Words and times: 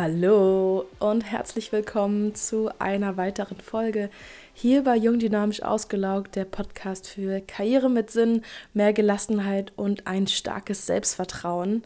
Hallo 0.00 0.84
und 1.00 1.22
herzlich 1.22 1.72
willkommen 1.72 2.32
zu 2.36 2.70
einer 2.78 3.16
weiteren 3.16 3.56
Folge 3.56 4.10
hier 4.54 4.84
bei 4.84 4.94
Jung 4.94 5.18
Dynamisch 5.18 5.60
Ausgelaugt, 5.64 6.36
der 6.36 6.44
Podcast 6.44 7.08
für 7.08 7.40
Karriere 7.40 7.90
mit 7.90 8.08
Sinn, 8.12 8.42
mehr 8.74 8.92
Gelassenheit 8.92 9.72
und 9.74 10.06
ein 10.06 10.28
starkes 10.28 10.86
Selbstvertrauen. 10.86 11.82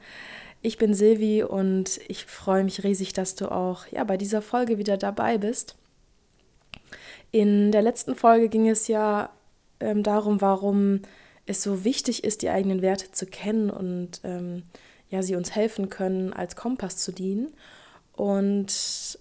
Ich 0.60 0.76
bin 0.76 0.92
Silvi 0.92 1.42
und 1.42 2.00
ich 2.06 2.26
freue 2.26 2.64
mich 2.64 2.84
riesig, 2.84 3.14
dass 3.14 3.34
du 3.34 3.50
auch 3.50 3.86
ja, 3.86 4.04
bei 4.04 4.18
dieser 4.18 4.42
Folge 4.42 4.76
wieder 4.76 4.98
dabei 4.98 5.38
bist. 5.38 5.76
In 7.30 7.72
der 7.72 7.80
letzten 7.80 8.14
Folge 8.14 8.50
ging 8.50 8.68
es 8.68 8.88
ja 8.88 9.30
ähm, 9.80 10.02
darum, 10.02 10.42
warum 10.42 11.00
es 11.46 11.62
so 11.62 11.82
wichtig 11.82 12.24
ist, 12.24 12.42
die 12.42 12.50
eigenen 12.50 12.82
Werte 12.82 13.10
zu 13.10 13.24
kennen 13.24 13.70
und 13.70 14.20
ähm, 14.22 14.64
ja, 15.08 15.22
sie 15.22 15.34
uns 15.34 15.54
helfen 15.54 15.88
können, 15.88 16.34
als 16.34 16.56
Kompass 16.56 16.98
zu 16.98 17.10
dienen. 17.10 17.54
Und 18.16 19.18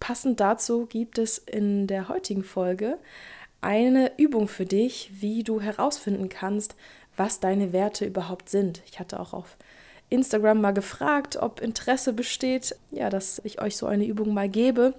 passend 0.00 0.40
dazu 0.40 0.86
gibt 0.86 1.18
es 1.18 1.38
in 1.38 1.86
der 1.86 2.08
heutigen 2.08 2.44
Folge 2.44 2.98
eine 3.60 4.12
Übung 4.18 4.48
für 4.48 4.66
dich, 4.66 5.10
wie 5.20 5.42
du 5.42 5.60
herausfinden 5.60 6.28
kannst, 6.28 6.76
was 7.16 7.40
deine 7.40 7.72
Werte 7.72 8.04
überhaupt 8.04 8.48
sind. 8.48 8.82
Ich 8.86 9.00
hatte 9.00 9.18
auch 9.18 9.32
auf 9.32 9.56
Instagram 10.10 10.60
mal 10.60 10.72
gefragt, 10.72 11.36
ob 11.36 11.60
Interesse 11.60 12.12
besteht, 12.12 12.76
ja, 12.90 13.08
dass 13.08 13.40
ich 13.44 13.60
euch 13.62 13.76
so 13.76 13.86
eine 13.86 14.04
Übung 14.04 14.34
mal 14.34 14.48
gebe. 14.48 14.94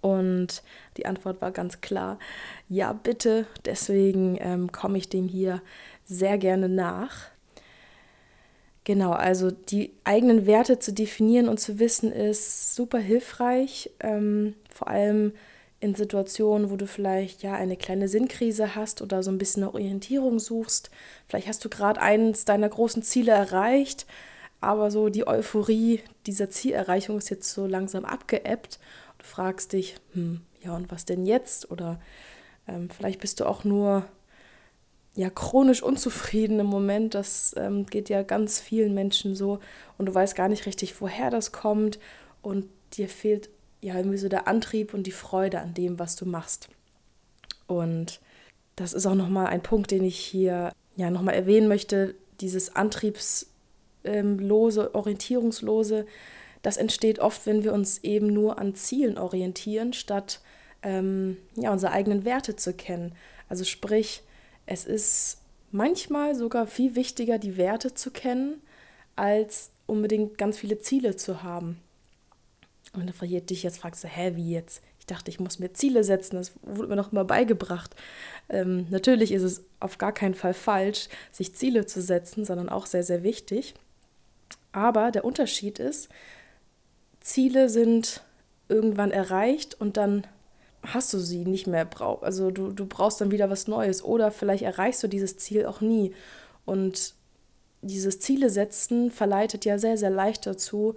Und 0.00 0.62
die 0.96 1.06
Antwort 1.06 1.40
war 1.40 1.52
ganz 1.52 1.80
klar, 1.80 2.18
ja, 2.68 2.92
bitte. 2.92 3.46
Deswegen 3.64 4.36
ähm, 4.40 4.70
komme 4.72 4.98
ich 4.98 5.08
dem 5.08 5.28
hier 5.28 5.62
sehr 6.04 6.38
gerne 6.38 6.68
nach. 6.68 7.30
Genau, 8.84 9.12
also 9.12 9.50
die 9.52 9.92
eigenen 10.02 10.46
Werte 10.46 10.78
zu 10.78 10.92
definieren 10.92 11.48
und 11.48 11.60
zu 11.60 11.78
wissen, 11.78 12.10
ist 12.10 12.74
super 12.74 12.98
hilfreich. 12.98 13.90
Ähm, 14.00 14.54
vor 14.74 14.88
allem 14.88 15.32
in 15.78 15.94
Situationen, 15.94 16.70
wo 16.70 16.76
du 16.76 16.86
vielleicht 16.86 17.42
ja 17.42 17.54
eine 17.54 17.76
kleine 17.76 18.08
Sinnkrise 18.08 18.74
hast 18.74 19.02
oder 19.02 19.22
so 19.22 19.30
ein 19.30 19.38
bisschen 19.38 19.62
eine 19.62 19.72
Orientierung 19.72 20.38
suchst. 20.38 20.90
Vielleicht 21.28 21.48
hast 21.48 21.64
du 21.64 21.68
gerade 21.68 22.00
eines 22.00 22.44
deiner 22.44 22.68
großen 22.68 23.02
Ziele 23.02 23.32
erreicht, 23.32 24.06
aber 24.60 24.90
so 24.90 25.08
die 25.08 25.26
Euphorie 25.26 26.00
dieser 26.26 26.50
Zielerreichung 26.50 27.18
ist 27.18 27.30
jetzt 27.30 27.52
so 27.52 27.66
langsam 27.66 28.04
abgeebbt. 28.04 28.78
Du 29.18 29.24
fragst 29.24 29.72
dich, 29.72 29.96
hm, 30.12 30.40
ja, 30.62 30.74
und 30.74 30.90
was 30.90 31.04
denn 31.04 31.24
jetzt? 31.24 31.70
Oder 31.70 32.00
ähm, 32.68 32.88
vielleicht 32.90 33.20
bist 33.20 33.40
du 33.40 33.46
auch 33.46 33.64
nur 33.64 34.04
ja, 35.14 35.30
chronisch 35.30 35.82
unzufrieden 35.82 36.60
im 36.60 36.66
Moment. 36.66 37.14
Das 37.14 37.54
ähm, 37.56 37.86
geht 37.86 38.08
ja 38.08 38.22
ganz 38.22 38.60
vielen 38.60 38.94
Menschen 38.94 39.34
so 39.34 39.58
und 39.98 40.06
du 40.06 40.14
weißt 40.14 40.34
gar 40.34 40.48
nicht 40.48 40.66
richtig, 40.66 41.00
woher 41.00 41.30
das 41.30 41.52
kommt 41.52 41.98
und 42.40 42.66
dir 42.94 43.08
fehlt 43.08 43.50
ja 43.80 43.96
irgendwie 43.96 44.18
so 44.18 44.28
der 44.28 44.48
Antrieb 44.48 44.94
und 44.94 45.06
die 45.06 45.12
Freude 45.12 45.60
an 45.60 45.74
dem, 45.74 45.98
was 45.98 46.16
du 46.16 46.26
machst. 46.26 46.68
Und 47.66 48.20
das 48.76 48.92
ist 48.92 49.06
auch 49.06 49.14
nochmal 49.14 49.46
ein 49.46 49.62
Punkt, 49.62 49.90
den 49.90 50.04
ich 50.04 50.18
hier 50.18 50.72
ja 50.96 51.10
nochmal 51.10 51.34
erwähnen 51.34 51.68
möchte. 51.68 52.14
Dieses 52.40 52.74
antriebslose, 52.74 54.94
orientierungslose, 54.94 56.06
das 56.62 56.76
entsteht 56.76 57.18
oft, 57.18 57.46
wenn 57.46 57.64
wir 57.64 57.72
uns 57.72 58.04
eben 58.04 58.28
nur 58.28 58.58
an 58.58 58.74
Zielen 58.74 59.18
orientieren, 59.18 59.92
statt 59.92 60.40
ähm, 60.82 61.36
ja, 61.56 61.72
unsere 61.72 61.92
eigenen 61.92 62.24
Werte 62.24 62.56
zu 62.56 62.72
kennen. 62.72 63.14
Also 63.48 63.64
sprich, 63.64 64.22
es 64.66 64.84
ist 64.84 65.38
manchmal 65.70 66.34
sogar 66.34 66.66
viel 66.66 66.94
wichtiger, 66.94 67.38
die 67.38 67.56
Werte 67.56 67.94
zu 67.94 68.10
kennen, 68.10 68.60
als 69.16 69.70
unbedingt 69.86 70.38
ganz 70.38 70.58
viele 70.58 70.78
Ziele 70.78 71.16
zu 71.16 71.42
haben. 71.42 71.78
Und 72.92 73.06
dann 73.06 73.14
verliert 73.14 73.50
dich 73.50 73.62
jetzt, 73.62 73.78
fragst 73.78 74.04
du, 74.04 74.08
hä, 74.08 74.32
wie 74.36 74.52
jetzt? 74.52 74.82
Ich 74.98 75.06
dachte, 75.06 75.30
ich 75.30 75.40
muss 75.40 75.58
mir 75.58 75.72
Ziele 75.72 76.04
setzen, 76.04 76.36
das 76.36 76.52
wurde 76.62 76.88
mir 76.88 76.96
noch 76.96 77.10
immer 77.10 77.24
beigebracht. 77.24 77.94
Ähm, 78.48 78.86
natürlich 78.90 79.32
ist 79.32 79.42
es 79.42 79.64
auf 79.80 79.98
gar 79.98 80.12
keinen 80.12 80.34
Fall 80.34 80.54
falsch, 80.54 81.08
sich 81.32 81.54
Ziele 81.54 81.86
zu 81.86 82.00
setzen, 82.00 82.44
sondern 82.44 82.68
auch 82.68 82.86
sehr, 82.86 83.02
sehr 83.02 83.22
wichtig. 83.22 83.74
Aber 84.70 85.10
der 85.10 85.24
Unterschied 85.24 85.78
ist, 85.78 86.08
Ziele 87.20 87.68
sind 87.68 88.22
irgendwann 88.68 89.10
erreicht 89.10 89.80
und 89.80 89.96
dann 89.96 90.26
hast 90.82 91.12
du 91.12 91.18
sie 91.18 91.44
nicht 91.44 91.66
mehr 91.66 91.84
brauchst. 91.84 92.24
Also 92.24 92.50
du, 92.50 92.72
du 92.72 92.86
brauchst 92.86 93.20
dann 93.20 93.30
wieder 93.30 93.50
was 93.50 93.68
Neues 93.68 94.04
oder 94.04 94.30
vielleicht 94.30 94.62
erreichst 94.62 95.02
du 95.02 95.08
dieses 95.08 95.36
Ziel 95.38 95.66
auch 95.66 95.80
nie. 95.80 96.12
Und 96.64 97.14
dieses 97.82 98.20
Ziele 98.20 98.50
setzen 98.50 99.10
verleitet 99.10 99.64
ja 99.64 99.78
sehr, 99.78 99.96
sehr 99.96 100.10
leicht 100.10 100.46
dazu, 100.46 100.94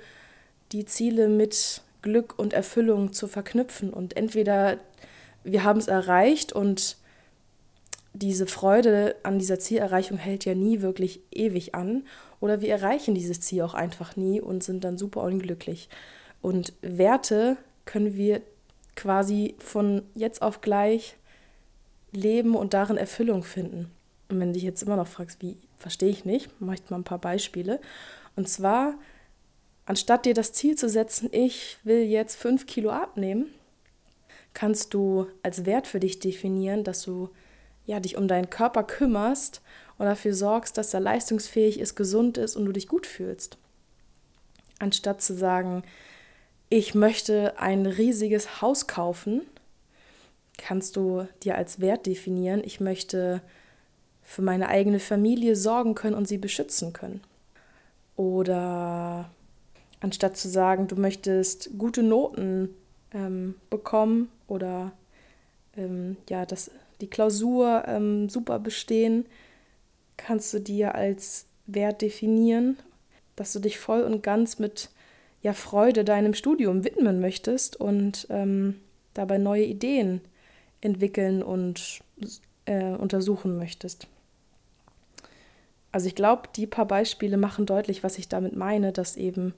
die 0.71 0.85
Ziele 0.85 1.27
mit 1.27 1.81
Glück 2.01 2.37
und 2.37 2.53
Erfüllung 2.53 3.13
zu 3.13 3.27
verknüpfen. 3.27 3.91
Und 3.91 4.17
entweder 4.17 4.77
wir 5.43 5.63
haben 5.63 5.79
es 5.79 5.87
erreicht 5.87 6.53
und 6.53 6.97
diese 8.13 8.47
Freude 8.47 9.15
an 9.23 9.39
dieser 9.39 9.59
Zielerreichung 9.59 10.17
hält 10.17 10.45
ja 10.45 10.55
nie 10.55 10.81
wirklich 10.81 11.19
ewig 11.31 11.75
an, 11.75 12.05
oder 12.39 12.61
wir 12.61 12.69
erreichen 12.69 13.15
dieses 13.15 13.41
Ziel 13.41 13.63
auch 13.63 13.73
einfach 13.73 14.15
nie 14.15 14.39
und 14.39 14.63
sind 14.63 14.83
dann 14.83 14.97
super 14.97 15.23
unglücklich. 15.23 15.89
Und 16.41 16.73
Werte 16.81 17.57
können 17.85 18.15
wir 18.15 18.41
quasi 18.95 19.55
von 19.59 20.03
jetzt 20.13 20.41
auf 20.41 20.61
gleich 20.61 21.17
leben 22.11 22.55
und 22.55 22.73
darin 22.73 22.97
Erfüllung 22.97 23.43
finden. 23.43 23.91
Und 24.29 24.39
wenn 24.39 24.49
du 24.49 24.53
dich 24.53 24.63
jetzt 24.63 24.81
immer 24.81 24.95
noch 24.95 25.07
fragst, 25.07 25.41
wie 25.41 25.57
verstehe 25.77 26.09
ich 26.09 26.25
nicht, 26.25 26.61
mache 26.61 26.75
ich 26.75 26.89
mal 26.89 26.97
ein 26.97 27.03
paar 27.03 27.19
Beispiele. 27.19 27.79
Und 28.35 28.49
zwar, 28.49 28.95
anstatt 29.85 30.25
dir 30.25 30.33
das 30.33 30.53
Ziel 30.53 30.75
zu 30.75 30.89
setzen, 30.89 31.29
ich 31.31 31.77
will 31.83 32.03
jetzt 32.03 32.35
fünf 32.35 32.65
Kilo 32.65 32.89
abnehmen, 32.89 33.47
kannst 34.53 34.93
du 34.93 35.27
als 35.43 35.65
Wert 35.65 35.85
für 35.85 35.99
dich 35.99 36.19
definieren, 36.19 36.83
dass 36.83 37.03
du 37.03 37.29
ja, 37.85 37.99
dich 37.99 38.17
um 38.17 38.27
deinen 38.27 38.49
Körper 38.49 38.83
kümmerst 38.83 39.61
und 39.97 40.05
dafür 40.05 40.33
sorgst, 40.33 40.77
dass 40.77 40.93
er 40.93 40.99
leistungsfähig 40.99 41.79
ist, 41.79 41.95
gesund 41.95 42.37
ist 42.37 42.55
und 42.55 42.65
du 42.65 42.71
dich 42.71 42.87
gut 42.87 43.05
fühlst. 43.05 43.57
Anstatt 44.79 45.21
zu 45.21 45.35
sagen, 45.35 45.83
ich 46.69 46.95
möchte 46.95 47.59
ein 47.59 47.85
riesiges 47.85 48.61
Haus 48.61 48.87
kaufen, 48.87 49.41
kannst 50.57 50.95
du 50.95 51.27
dir 51.43 51.55
als 51.55 51.79
Wert 51.79 52.05
definieren, 52.05 52.61
ich 52.63 52.79
möchte 52.79 53.41
für 54.23 54.41
meine 54.41 54.69
eigene 54.69 54.99
Familie 54.99 55.55
sorgen 55.55 55.93
können 55.93 56.15
und 56.15 56.27
sie 56.27 56.37
beschützen 56.37 56.93
können. 56.93 57.21
Oder 58.15 59.29
anstatt 59.99 60.37
zu 60.37 60.49
sagen, 60.49 60.87
du 60.87 60.95
möchtest 60.95 61.69
gute 61.77 62.01
Noten 62.01 62.69
ähm, 63.13 63.55
bekommen 63.69 64.29
oder 64.47 64.91
ähm, 65.77 66.17
ja, 66.29 66.45
das, 66.45 66.71
die 67.01 67.09
Klausur 67.09 67.83
ähm, 67.87 68.29
super 68.29 68.59
bestehen, 68.59 69.25
kannst 70.17 70.53
du 70.53 70.59
dir 70.59 70.95
als 70.95 71.45
Wert 71.67 72.01
definieren, 72.01 72.77
dass 73.35 73.53
du 73.53 73.59
dich 73.59 73.77
voll 73.77 74.01
und 74.01 74.23
ganz 74.23 74.59
mit 74.59 74.89
ja, 75.41 75.53
Freude 75.53 76.03
deinem 76.03 76.33
Studium 76.33 76.83
widmen 76.83 77.19
möchtest 77.19 77.75
und 77.79 78.27
ähm, 78.29 78.79
dabei 79.13 79.37
neue 79.37 79.63
Ideen 79.63 80.21
entwickeln 80.81 81.43
und 81.43 81.99
äh, 82.65 82.91
untersuchen 82.91 83.57
möchtest. 83.57 84.07
Also 85.91 86.07
ich 86.07 86.15
glaube, 86.15 86.49
die 86.55 86.67
paar 86.67 86.85
Beispiele 86.85 87.37
machen 87.37 87.65
deutlich, 87.65 88.03
was 88.03 88.17
ich 88.17 88.27
damit 88.27 88.55
meine, 88.55 88.91
dass 88.91 89.15
eben 89.15 89.53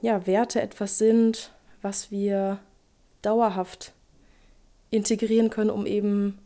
ja, 0.00 0.26
Werte 0.26 0.62
etwas 0.62 0.98
sind, 0.98 1.52
was 1.82 2.10
wir 2.10 2.58
dauerhaft 3.20 3.92
integrieren 4.90 5.50
können, 5.50 5.70
um 5.70 5.86
eben 5.86 6.38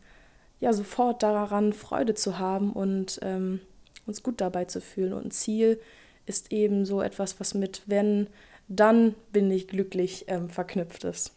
ja 0.59 0.73
sofort 0.73 1.23
daran 1.23 1.73
Freude 1.73 2.13
zu 2.13 2.39
haben 2.39 2.73
und 2.73 3.19
ähm, 3.21 3.59
uns 4.05 4.23
gut 4.23 4.41
dabei 4.41 4.65
zu 4.65 4.81
fühlen. 4.81 5.13
Und 5.13 5.25
ein 5.25 5.31
Ziel 5.31 5.79
ist 6.25 6.51
eben 6.51 6.85
so 6.85 7.01
etwas, 7.01 7.39
was 7.39 7.53
mit 7.53 7.83
wenn 7.85 8.27
dann 8.67 9.15
bin 9.31 9.49
ich 9.51 9.67
glücklich 9.67 10.25
ähm, 10.27 10.49
verknüpft 10.49 11.03
ist. 11.03 11.33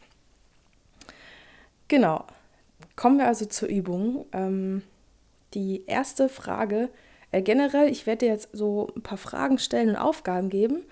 Genau. 1.89 2.25
Kommen 2.97 3.19
wir 3.19 3.27
also 3.27 3.47
zur 3.47 3.69
Übung. 3.69 4.27
Ähm, 4.33 4.83
die 5.55 5.85
erste 5.87 6.29
Frage, 6.29 6.91
äh, 7.33 7.43
generell, 7.43 7.91
ich 7.91 8.07
werde 8.07 8.27
dir 8.27 8.33
jetzt 8.33 8.51
so 8.53 8.91
ein 8.97 9.03
paar 9.03 9.19
Fragen 9.19 9.59
stellen 9.59 9.91
und 9.91 9.97
Aufgaben 9.97 10.51
geben. 10.51 10.85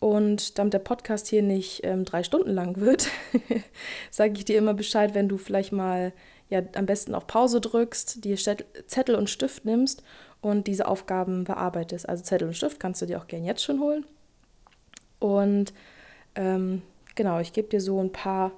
Und 0.00 0.58
damit 0.58 0.74
der 0.74 0.78
Podcast 0.78 1.26
hier 1.26 1.42
nicht 1.42 1.80
ähm, 1.84 2.04
drei 2.04 2.22
Stunden 2.22 2.50
lang 2.50 2.76
wird, 2.78 3.08
sage 4.10 4.34
ich 4.34 4.44
dir 4.44 4.58
immer 4.58 4.74
Bescheid, 4.74 5.14
wenn 5.14 5.28
du 5.28 5.38
vielleicht 5.38 5.72
mal 5.72 6.12
ja 6.48 6.62
am 6.76 6.86
besten 6.86 7.14
auf 7.14 7.26
Pause 7.26 7.60
drückst, 7.60 8.24
dir 8.24 8.36
Zettel 8.36 9.16
und 9.16 9.28
Stift 9.28 9.64
nimmst 9.64 10.04
und 10.40 10.68
diese 10.68 10.86
Aufgaben 10.86 11.44
bearbeitest. 11.44 12.08
Also 12.08 12.22
Zettel 12.22 12.48
und 12.48 12.54
Stift 12.54 12.78
kannst 12.78 13.02
du 13.02 13.06
dir 13.06 13.18
auch 13.18 13.26
gerne 13.26 13.46
jetzt 13.46 13.64
schon 13.64 13.80
holen. 13.80 14.06
Und 15.18 15.72
ähm, 16.34 16.82
genau, 17.14 17.40
ich 17.40 17.52
gebe 17.52 17.68
dir 17.68 17.80
so 17.80 18.00
ein 18.00 18.12
paar 18.12 18.52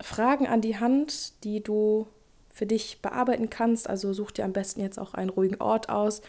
Fragen 0.00 0.46
an 0.46 0.60
die 0.60 0.78
Hand, 0.78 1.44
die 1.44 1.62
du 1.62 2.06
für 2.50 2.66
dich 2.66 3.00
bearbeiten 3.02 3.50
kannst. 3.50 3.88
Also 3.88 4.12
such 4.12 4.30
dir 4.32 4.44
am 4.44 4.52
besten 4.52 4.80
jetzt 4.80 4.98
auch 4.98 5.14
einen 5.14 5.30
ruhigen 5.30 5.60
Ort 5.60 5.88
aus, 5.88 6.22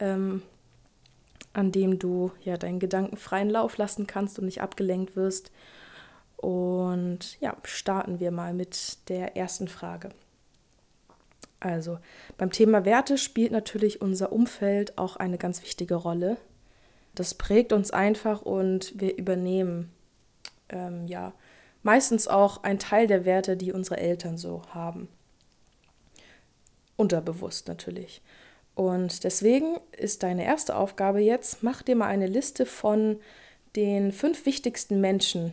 ähm, 0.00 0.42
an 1.52 1.72
dem 1.72 1.98
du 1.98 2.32
ja 2.42 2.56
deinen 2.56 2.80
Gedanken 2.80 3.16
freien 3.16 3.50
Lauf 3.50 3.76
lassen 3.78 4.06
kannst 4.06 4.38
und 4.38 4.44
nicht 4.44 4.60
abgelenkt 4.60 5.16
wirst. 5.16 5.50
Und 6.36 7.40
ja, 7.40 7.56
starten 7.64 8.20
wir 8.20 8.30
mal 8.30 8.54
mit 8.54 9.08
der 9.08 9.36
ersten 9.36 9.66
Frage. 9.66 10.10
Also 11.60 11.98
beim 12.36 12.52
Thema 12.52 12.84
Werte 12.84 13.18
spielt 13.18 13.50
natürlich 13.50 14.00
unser 14.00 14.32
Umfeld 14.32 14.96
auch 14.98 15.16
eine 15.16 15.38
ganz 15.38 15.62
wichtige 15.62 15.96
Rolle. 15.96 16.36
Das 17.18 17.34
prägt 17.34 17.72
uns 17.72 17.90
einfach 17.90 18.42
und 18.42 18.92
wir 18.94 19.16
übernehmen 19.16 19.90
ähm, 20.68 21.08
ja 21.08 21.32
meistens 21.82 22.28
auch 22.28 22.62
einen 22.62 22.78
Teil 22.78 23.08
der 23.08 23.24
Werte, 23.24 23.56
die 23.56 23.72
unsere 23.72 23.96
Eltern 23.96 24.38
so 24.38 24.62
haben. 24.72 25.08
Unterbewusst 26.96 27.66
natürlich. 27.66 28.22
Und 28.76 29.24
deswegen 29.24 29.78
ist 29.96 30.22
deine 30.22 30.44
erste 30.44 30.76
Aufgabe 30.76 31.18
jetzt, 31.18 31.64
mach 31.64 31.82
dir 31.82 31.96
mal 31.96 32.06
eine 32.06 32.28
Liste 32.28 32.66
von 32.66 33.18
den 33.74 34.12
fünf 34.12 34.46
wichtigsten 34.46 35.00
Menschen 35.00 35.52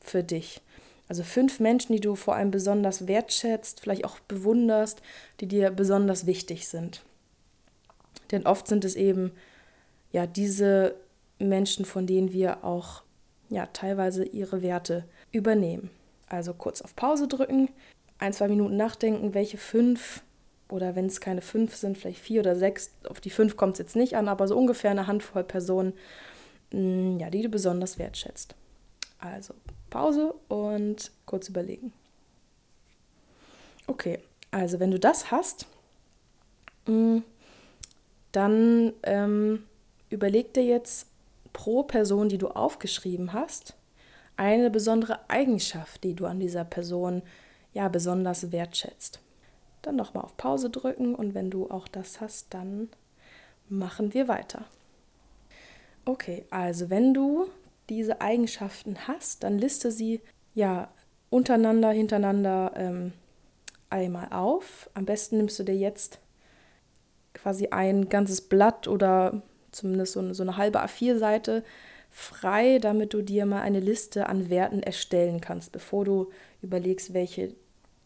für 0.00 0.22
dich. 0.22 0.62
Also 1.08 1.24
fünf 1.24 1.60
Menschen, 1.60 1.92
die 1.92 2.00
du 2.00 2.14
vor 2.14 2.36
allem 2.36 2.50
besonders 2.50 3.06
wertschätzt, 3.06 3.80
vielleicht 3.80 4.06
auch 4.06 4.18
bewunderst, 4.20 5.02
die 5.40 5.46
dir 5.46 5.70
besonders 5.70 6.24
wichtig 6.24 6.68
sind. 6.68 7.02
Denn 8.30 8.46
oft 8.46 8.66
sind 8.66 8.86
es 8.86 8.96
eben 8.96 9.32
ja 10.12 10.26
diese 10.26 10.94
Menschen, 11.48 11.84
von 11.84 12.06
denen 12.06 12.32
wir 12.32 12.64
auch 12.64 13.02
ja 13.50 13.66
teilweise 13.66 14.24
ihre 14.24 14.62
Werte 14.62 15.04
übernehmen. 15.30 15.90
Also 16.28 16.54
kurz 16.54 16.80
auf 16.80 16.96
Pause 16.96 17.28
drücken, 17.28 17.68
ein, 18.18 18.32
zwei 18.32 18.48
Minuten 18.48 18.76
nachdenken, 18.76 19.34
welche 19.34 19.58
fünf 19.58 20.22
oder 20.68 20.96
wenn 20.96 21.06
es 21.06 21.20
keine 21.20 21.42
fünf 21.42 21.76
sind, 21.76 21.98
vielleicht 21.98 22.20
vier 22.20 22.40
oder 22.40 22.56
sechs, 22.56 22.92
auf 23.08 23.20
die 23.20 23.30
fünf 23.30 23.56
kommt 23.56 23.74
es 23.74 23.78
jetzt 23.78 23.96
nicht 23.96 24.16
an, 24.16 24.28
aber 24.28 24.48
so 24.48 24.56
ungefähr 24.56 24.90
eine 24.90 25.06
Handvoll 25.06 25.44
Personen, 25.44 25.92
mm, 26.72 27.18
ja, 27.18 27.28
die 27.28 27.42
du 27.42 27.50
besonders 27.50 27.98
wertschätzt. 27.98 28.54
Also 29.18 29.54
Pause 29.90 30.34
und 30.48 31.12
kurz 31.26 31.48
überlegen. 31.48 31.92
Okay, 33.86 34.20
also 34.50 34.80
wenn 34.80 34.90
du 34.90 34.98
das 34.98 35.30
hast, 35.30 35.66
mm, 36.86 37.18
dann 38.32 38.94
ähm, 39.02 39.64
überleg 40.08 40.54
dir 40.54 40.64
jetzt 40.64 41.06
pro 41.52 41.82
Person, 41.82 42.28
die 42.28 42.38
du 42.38 42.48
aufgeschrieben 42.48 43.32
hast, 43.32 43.74
eine 44.36 44.70
besondere 44.70 45.28
Eigenschaft, 45.28 46.04
die 46.04 46.14
du 46.14 46.26
an 46.26 46.40
dieser 46.40 46.64
Person 46.64 47.22
ja 47.72 47.88
besonders 47.88 48.52
wertschätzt. 48.52 49.20
Dann 49.82 49.96
nochmal 49.96 50.24
auf 50.24 50.36
Pause 50.36 50.70
drücken 50.70 51.14
und 51.14 51.34
wenn 51.34 51.50
du 51.50 51.70
auch 51.70 51.88
das 51.88 52.20
hast, 52.20 52.54
dann 52.54 52.88
machen 53.68 54.14
wir 54.14 54.28
weiter. 54.28 54.64
Okay, 56.04 56.44
also 56.50 56.90
wenn 56.90 57.14
du 57.14 57.48
diese 57.88 58.20
Eigenschaften 58.20 59.06
hast, 59.06 59.42
dann 59.44 59.58
liste 59.58 59.90
sie 59.90 60.20
ja 60.54 60.88
untereinander, 61.30 61.90
hintereinander 61.90 62.72
ähm, 62.76 63.12
einmal 63.90 64.28
auf. 64.32 64.90
Am 64.94 65.04
besten 65.04 65.36
nimmst 65.36 65.58
du 65.58 65.64
dir 65.64 65.76
jetzt 65.76 66.18
quasi 67.34 67.68
ein 67.68 68.08
ganzes 68.08 68.40
Blatt 68.40 68.88
oder 68.88 69.42
zumindest 69.72 70.12
so 70.12 70.20
eine, 70.20 70.34
so 70.34 70.42
eine 70.42 70.56
halbe 70.56 70.82
A4-Seite 70.82 71.64
frei, 72.10 72.78
damit 72.78 73.14
du 73.14 73.22
dir 73.22 73.46
mal 73.46 73.62
eine 73.62 73.80
Liste 73.80 74.28
an 74.28 74.50
Werten 74.50 74.82
erstellen 74.82 75.40
kannst, 75.40 75.72
bevor 75.72 76.04
du 76.04 76.30
überlegst, 76.60 77.14
welche 77.14 77.54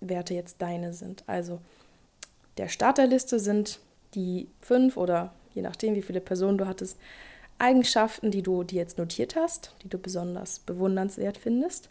Werte 0.01 0.35
jetzt 0.35 0.63
deine 0.63 0.93
sind. 0.93 1.25
Also 1.27 1.61
der 2.57 2.69
Starterliste 2.69 3.41
sind 3.41 3.81
die 4.15 4.49
fünf 4.61 4.97
oder 4.97 5.35
je 5.55 5.63
nachdem, 5.63 5.95
wie 5.95 6.03
viele 6.03 6.21
Personen 6.21 6.59
du 6.59 6.67
hattest, 6.67 6.99
Eigenschaften, 7.59 8.31
die 8.31 8.43
du 8.43 8.63
dir 8.65 8.81
jetzt 8.81 8.99
notiert 8.99 9.35
hast, 9.35 9.75
die 9.83 9.89
du 9.89 9.99
besonders 9.99 10.59
bewundernswert 10.61 11.39
findest. 11.39 11.91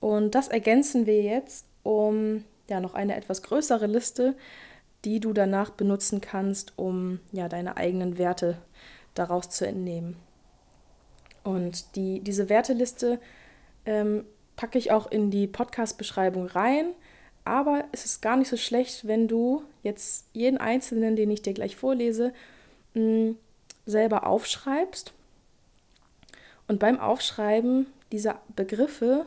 Und 0.00 0.34
das 0.34 0.48
ergänzen 0.48 1.06
wir 1.06 1.22
jetzt 1.22 1.66
um 1.82 2.44
ja 2.68 2.80
noch 2.80 2.94
eine 2.94 3.14
etwas 3.16 3.42
größere 3.42 3.86
Liste, 3.86 4.34
die 5.04 5.20
du 5.20 5.32
danach 5.32 5.70
benutzen 5.70 6.20
kannst, 6.20 6.72
um 6.76 7.20
ja 7.32 7.48
deine 7.48 7.76
eigenen 7.76 8.18
Werte 8.18 8.58
daraus 9.18 9.50
zu 9.50 9.66
entnehmen. 9.66 10.16
Und 11.44 11.96
die, 11.96 12.20
diese 12.20 12.48
Werteliste 12.48 13.20
ähm, 13.84 14.24
packe 14.56 14.78
ich 14.78 14.90
auch 14.90 15.10
in 15.10 15.30
die 15.30 15.46
Podcast-Beschreibung 15.46 16.46
rein. 16.46 16.92
Aber 17.44 17.84
es 17.92 18.04
ist 18.04 18.22
gar 18.22 18.36
nicht 18.36 18.48
so 18.48 18.56
schlecht, 18.56 19.06
wenn 19.06 19.28
du 19.28 19.62
jetzt 19.82 20.26
jeden 20.32 20.58
einzelnen, 20.58 21.14
den 21.14 21.30
ich 21.30 21.42
dir 21.42 21.54
gleich 21.54 21.76
vorlese, 21.76 22.32
mh, 22.94 23.34
selber 23.84 24.26
aufschreibst 24.26 25.12
und 26.66 26.80
beim 26.80 26.98
Aufschreiben 26.98 27.86
dieser 28.12 28.40
Begriffe 28.54 29.26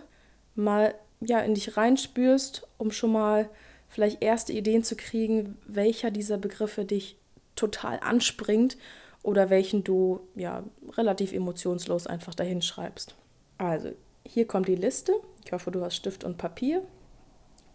mal 0.55 0.93
ja 1.21 1.39
in 1.39 1.53
dich 1.53 1.77
reinspürst, 1.77 2.67
um 2.77 2.91
schon 2.91 3.13
mal 3.13 3.49
vielleicht 3.87 4.21
erste 4.21 4.53
Ideen 4.53 4.83
zu 4.83 4.95
kriegen, 4.95 5.57
welcher 5.65 6.11
dieser 6.11 6.37
Begriffe 6.37 6.85
dich 6.85 7.17
total 7.55 7.99
anspringt 8.01 8.77
oder 9.23 9.49
welchen 9.49 9.83
du 9.83 10.21
ja 10.35 10.63
relativ 10.97 11.33
emotionslos 11.33 12.07
einfach 12.07 12.35
dahin 12.35 12.61
schreibst. 12.61 13.15
Also, 13.57 13.91
hier 14.25 14.47
kommt 14.47 14.67
die 14.67 14.75
Liste. 14.75 15.13
Ich 15.43 15.51
hoffe, 15.51 15.71
du 15.71 15.83
hast 15.83 15.95
Stift 15.95 16.23
und 16.23 16.37
Papier. 16.37 16.83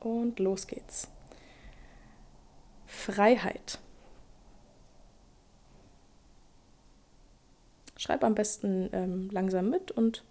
Und 0.01 0.39
los 0.39 0.67
geht's. 0.67 1.09
Freiheit. 2.87 3.79
Schreib 7.97 8.23
am 8.25 8.35
besten 8.35 8.91
ähm, 8.93 9.31
langsam 9.31 9.71
mit 9.71 9.91
und 9.91 10.25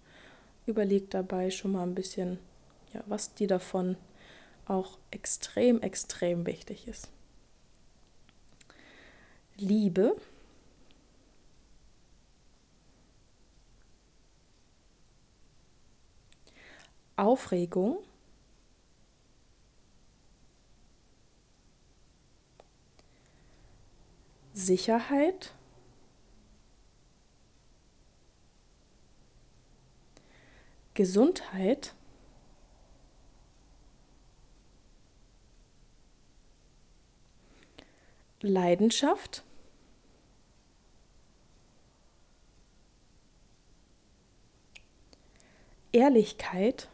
überleg 0.66 1.10
dabei 1.10 1.50
schon 1.50 1.72
mal 1.72 1.82
ein 1.82 1.94
bisschen, 1.94 2.38
ja, 2.92 3.02
was 3.06 3.34
dir 3.34 3.48
davon 3.48 3.96
auch 4.66 4.98
extrem, 5.10 5.82
extrem 5.82 6.46
wichtig 6.46 6.86
ist. 6.88 7.08
Liebe. 9.56 10.16
Aufregung. 17.16 17.98
Sicherheit. 24.52 25.52
Gesundheit. 30.94 31.94
Leidenschaft. 38.40 39.42
Ehrlichkeit. 45.92 46.88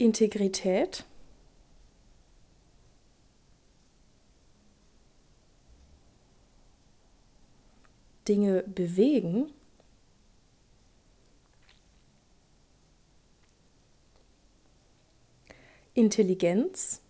Integrität. 0.00 1.04
Dinge 8.26 8.62
bewegen, 8.62 9.52
Intelligenz, 15.94 17.00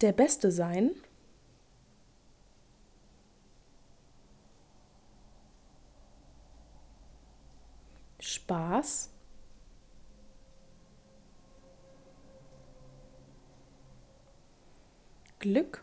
der 0.00 0.12
Beste 0.12 0.52
sein, 0.52 0.92
Spaß, 8.22 9.10
Glück. 15.40 15.82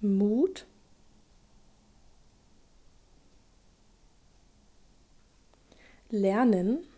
Mut. 0.00 0.66
Lernen. 6.08 6.89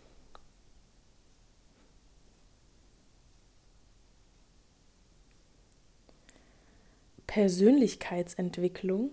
Persönlichkeitsentwicklung. 7.33 9.11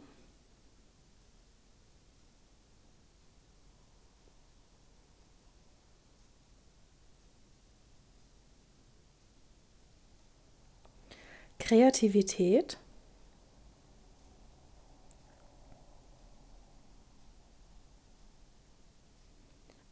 Kreativität. 11.60 12.78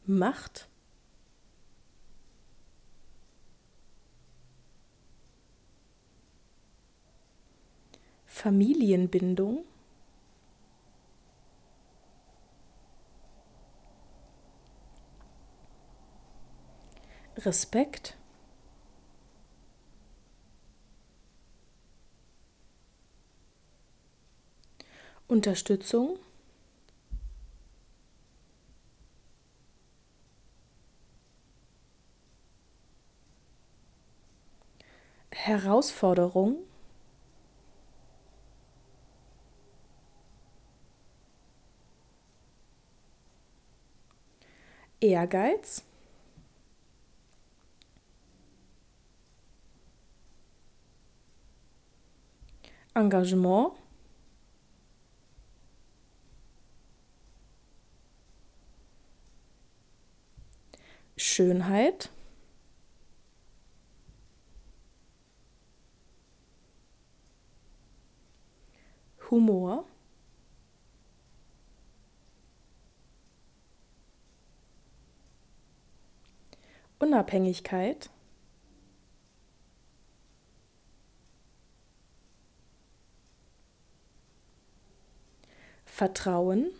Macht. 0.05 0.67
Familienbindung, 8.37 9.65
Respekt, 17.37 18.15
Unterstützung, 25.27 26.19
Herausforderung, 35.31 36.66
Ehrgeiz, 45.07 45.83
Engagement, 52.93 53.73
Schönheit, 61.15 62.09
Humor, 69.29 69.85
Unabhängigkeit, 76.99 78.09
Vertrauen, 85.85 86.71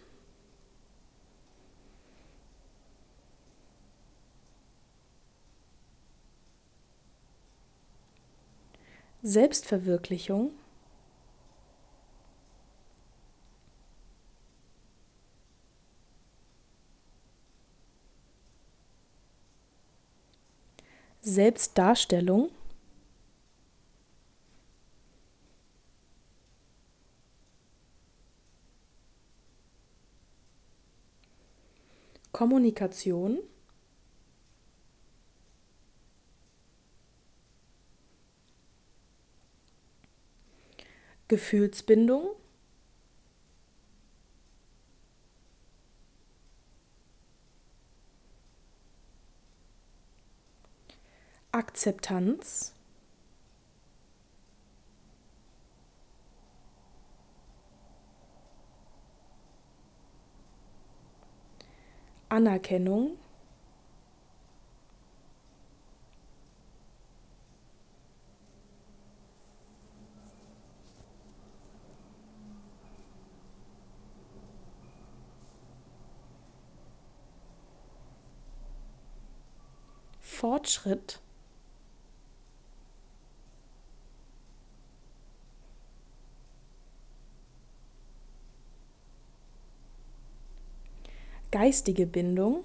Selbstverwirklichung, 9.24 10.52
Selbstdarstellung, 21.38 22.50
Kommunikation, 32.32 33.38
Gefühlsbindung, 41.28 42.37
Akzeptanz, 51.78 52.74
Anerkennung, 62.30 63.20
Fortschritt, 80.20 81.22
geistige 91.58 92.06
Bindung, 92.06 92.64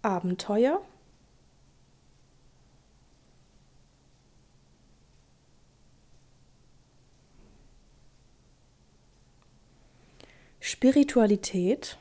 Abenteuer, 0.00 0.80
Spiritualität, 10.58 11.98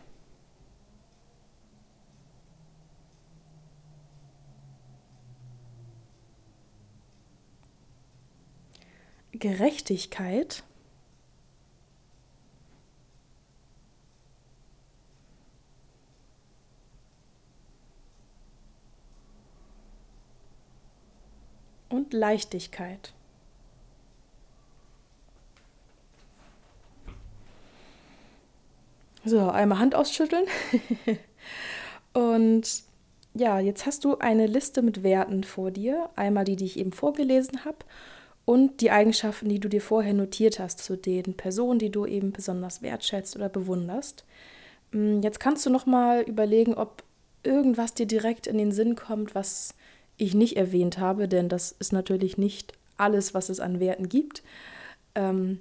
Gerechtigkeit, 9.43 10.63
und 21.89 22.13
Leichtigkeit. 22.13 23.11
So, 29.25 29.49
einmal 29.49 29.79
Hand 29.79 29.93
ausschütteln. 29.93 30.45
und 32.13 32.83
ja, 33.33 33.59
jetzt 33.59 33.85
hast 33.85 34.05
du 34.05 34.17
eine 34.19 34.47
Liste 34.47 34.81
mit 34.81 35.03
Werten 35.03 35.43
vor 35.43 35.69
dir. 35.69 36.09
Einmal 36.15 36.45
die, 36.45 36.55
die 36.55 36.65
ich 36.65 36.79
eben 36.79 36.93
vorgelesen 36.93 37.65
habe 37.65 37.79
und 38.45 38.81
die 38.81 38.91
Eigenschaften, 38.91 39.49
die 39.49 39.59
du 39.59 39.69
dir 39.69 39.81
vorher 39.81 40.13
notiert 40.13 40.59
hast 40.59 40.79
zu 40.79 40.97
den 40.97 41.35
Personen, 41.35 41.79
die 41.79 41.89
du 41.89 42.05
eben 42.05 42.31
besonders 42.31 42.81
wertschätzt 42.81 43.35
oder 43.35 43.49
bewunderst. 43.49 44.25
Mm, 44.91 45.21
jetzt 45.21 45.39
kannst 45.39 45.65
du 45.65 45.69
noch 45.69 45.85
mal 45.85 46.21
überlegen, 46.21 46.73
ob 46.73 47.03
irgendwas 47.43 47.93
dir 47.93 48.05
direkt 48.05 48.47
in 48.47 48.57
den 48.57 48.71
Sinn 48.71 48.95
kommt, 48.95 49.35
was 49.35 49.75
ich 50.17 50.33
nicht 50.33 50.57
erwähnt 50.57 50.97
habe, 50.97 51.27
denn 51.27 51.49
das 51.49 51.71
ist 51.71 51.93
natürlich 51.93 52.37
nicht 52.37 52.73
alles, 52.97 53.33
was 53.33 53.49
es 53.49 53.59
an 53.59 53.79
Werten 53.79 54.09
gibt. 54.09 54.43
Ähm, 55.15 55.59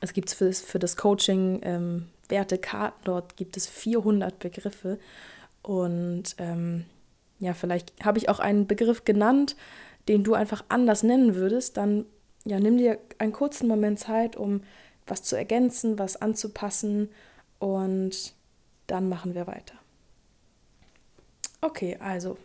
es 0.00 0.12
gibt 0.12 0.30
für, 0.30 0.52
für 0.52 0.78
das 0.78 0.96
Coaching 0.96 1.60
ähm, 1.62 2.06
Wertekarten, 2.28 3.00
dort 3.04 3.36
gibt 3.36 3.56
es 3.56 3.66
400 3.66 4.38
Begriffe 4.38 4.98
und 5.62 6.36
ähm, 6.38 6.84
ja, 7.38 7.54
vielleicht 7.54 7.92
habe 8.04 8.18
ich 8.18 8.28
auch 8.28 8.38
einen 8.38 8.66
Begriff 8.66 9.04
genannt, 9.04 9.56
den 10.08 10.24
du 10.24 10.34
einfach 10.34 10.64
anders 10.68 11.02
nennen 11.02 11.34
würdest, 11.34 11.76
dann 11.76 12.06
ja, 12.44 12.60
nimm 12.60 12.76
dir 12.76 12.98
einen 13.18 13.32
kurzen 13.32 13.68
Moment 13.68 13.98
Zeit, 13.98 14.36
um 14.36 14.62
was 15.06 15.22
zu 15.22 15.36
ergänzen, 15.36 15.98
was 15.98 16.16
anzupassen 16.16 17.10
und 17.58 18.34
dann 18.86 19.08
machen 19.08 19.34
wir 19.34 19.46
weiter. 19.46 19.74
Okay, 21.60 21.96
also, 22.00 22.36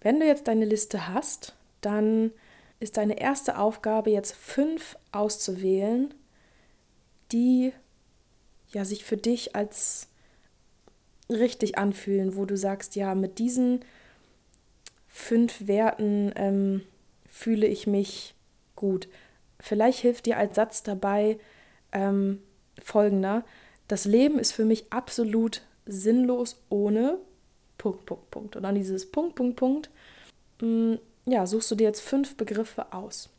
wenn 0.00 0.20
du 0.20 0.26
jetzt 0.26 0.48
deine 0.48 0.66
Liste 0.66 1.08
hast, 1.08 1.54
dann 1.80 2.32
ist 2.80 2.96
deine 2.96 3.18
erste 3.18 3.58
Aufgabe 3.58 4.10
jetzt 4.10 4.36
fünf 4.36 4.96
auszuwählen, 5.12 6.12
die 7.32 7.72
ja 8.70 8.84
sich 8.84 9.04
für 9.04 9.16
dich 9.16 9.56
als 9.56 10.08
richtig 11.30 11.78
anfühlen, 11.78 12.36
wo 12.36 12.44
du 12.44 12.56
sagst, 12.56 12.96
ja, 12.96 13.14
mit 13.14 13.38
diesen 13.38 13.84
fünf 15.08 15.66
Werten 15.66 16.32
ähm, 16.36 16.82
fühle 17.28 17.66
ich 17.66 17.86
mich 17.86 18.34
gut. 18.76 19.08
Vielleicht 19.58 20.00
hilft 20.00 20.26
dir 20.26 20.36
als 20.36 20.54
Satz 20.54 20.82
dabei 20.82 21.38
ähm, 21.92 22.40
folgender. 22.82 23.44
Das 23.88 24.04
Leben 24.04 24.38
ist 24.38 24.52
für 24.52 24.64
mich 24.64 24.92
absolut 24.92 25.62
sinnlos 25.86 26.62
ohne 26.68 27.18
Punkt, 27.78 28.06
Punkt, 28.06 28.30
Punkt. 28.30 28.56
Und 28.56 28.62
dann 28.62 28.74
dieses 28.74 29.10
Punkt, 29.10 29.34
Punkt, 29.34 29.56
Punkt. 29.56 29.90
Mm, 30.60 30.94
ja, 31.26 31.46
suchst 31.46 31.70
du 31.70 31.74
dir 31.74 31.84
jetzt 31.84 32.00
fünf 32.00 32.36
Begriffe 32.36 32.92
aus. 32.92 33.30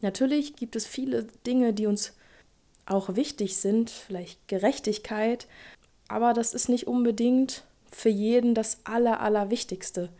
Natürlich 0.00 0.56
gibt 0.56 0.76
es 0.76 0.86
viele 0.86 1.24
Dinge, 1.46 1.72
die 1.72 1.86
uns 1.86 2.14
auch 2.84 3.16
wichtig 3.16 3.56
sind, 3.56 3.90
vielleicht 3.90 4.46
Gerechtigkeit, 4.46 5.46
aber 6.08 6.32
das 6.32 6.54
ist 6.54 6.68
nicht 6.68 6.86
unbedingt 6.86 7.64
für 7.90 8.08
jeden 8.08 8.54
das 8.54 8.78
Aller, 8.84 9.20
Allerwichtigste. 9.20 10.10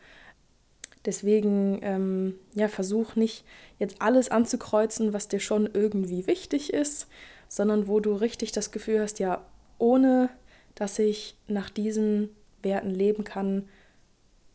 Deswegen, 1.07 1.79
ähm, 1.83 2.35
ja, 2.55 2.67
versuch 2.67 3.15
nicht 3.15 3.45
jetzt 3.79 4.03
alles 4.03 4.29
anzukreuzen, 4.29 5.13
was 5.13 5.29
dir 5.29 5.39
schon 5.39 5.71
irgendwie 5.73 6.27
wichtig 6.27 6.73
ist, 6.73 7.07
sondern 7.49 7.87
wo 7.87 8.01
du 8.01 8.13
richtig 8.13 8.51
das 8.51 8.73
Gefühl 8.73 9.01
hast, 9.01 9.21
ja, 9.21 9.47
ohne 9.79 10.31
dass 10.75 10.99
ich 10.99 11.37
nach 11.47 11.71
diesen 11.71 12.31
Werten 12.63 12.91
leben 12.91 13.23
kann, 13.23 13.69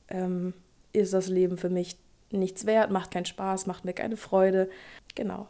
ähm, 0.09 0.53
ist 0.91 1.13
das 1.13 1.29
Leben 1.29 1.57
für 1.57 1.69
mich 1.69 1.97
nichts 2.31 2.65
wert, 2.65 2.91
macht 2.91 3.11
keinen 3.11 3.25
Spaß, 3.25 3.65
macht 3.65 3.85
mir 3.85 3.93
keine 3.93 4.17
Freude. 4.17 4.69
Genau. 5.15 5.47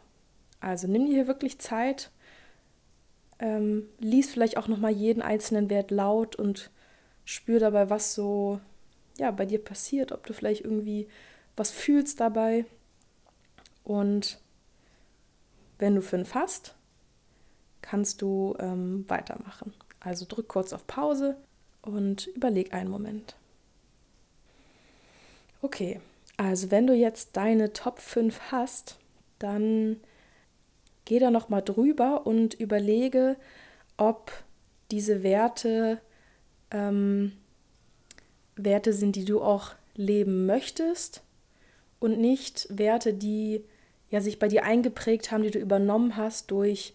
Also 0.60 0.86
nimm 0.86 1.06
dir 1.06 1.14
hier 1.14 1.26
wirklich 1.26 1.58
Zeit, 1.58 2.10
ähm, 3.40 3.88
lies 3.98 4.30
vielleicht 4.30 4.56
auch 4.56 4.68
nochmal 4.68 4.92
jeden 4.92 5.20
einzelnen 5.20 5.68
Wert 5.68 5.90
laut 5.90 6.36
und 6.36 6.70
spür 7.24 7.58
dabei, 7.58 7.90
was 7.90 8.14
so 8.14 8.60
ja, 9.18 9.30
bei 9.30 9.46
dir 9.46 9.62
passiert, 9.62 10.12
ob 10.12 10.26
du 10.26 10.32
vielleicht 10.32 10.64
irgendwie 10.64 11.08
was 11.56 11.70
fühlst 11.70 12.20
dabei. 12.20 12.64
Und 13.84 14.40
wenn 15.78 15.94
du 15.94 16.02
fünf 16.02 16.34
hast, 16.34 16.74
kannst 17.82 18.22
du 18.22 18.56
ähm, 18.58 19.04
weitermachen. 19.08 19.74
Also 20.00 20.24
drück 20.28 20.48
kurz 20.48 20.72
auf 20.72 20.86
Pause 20.86 21.36
und 21.82 22.26
überleg 22.28 22.72
einen 22.72 22.90
Moment. 22.90 23.36
Okay, 25.60 26.00
also 26.36 26.70
wenn 26.70 26.86
du 26.86 26.94
jetzt 26.94 27.36
deine 27.36 27.72
Top 27.72 28.00
5 28.00 28.40
hast, 28.50 28.98
dann 29.38 30.00
geh 31.04 31.18
da 31.18 31.30
noch 31.30 31.48
mal 31.48 31.60
drüber 31.60 32.26
und 32.26 32.54
überlege, 32.54 33.36
ob 33.96 34.32
diese 34.90 35.22
Werte 35.22 36.00
ähm, 36.70 37.32
Werte 38.56 38.92
sind, 38.92 39.16
die 39.16 39.24
du 39.24 39.42
auch 39.42 39.72
leben 39.94 40.46
möchtest 40.46 41.22
und 42.00 42.18
nicht 42.18 42.66
Werte, 42.70 43.14
die 43.14 43.64
ja 44.10 44.20
sich 44.20 44.38
bei 44.38 44.48
dir 44.48 44.64
eingeprägt 44.64 45.30
haben, 45.30 45.42
die 45.42 45.50
du 45.50 45.58
übernommen 45.58 46.16
hast 46.16 46.50
durch 46.50 46.94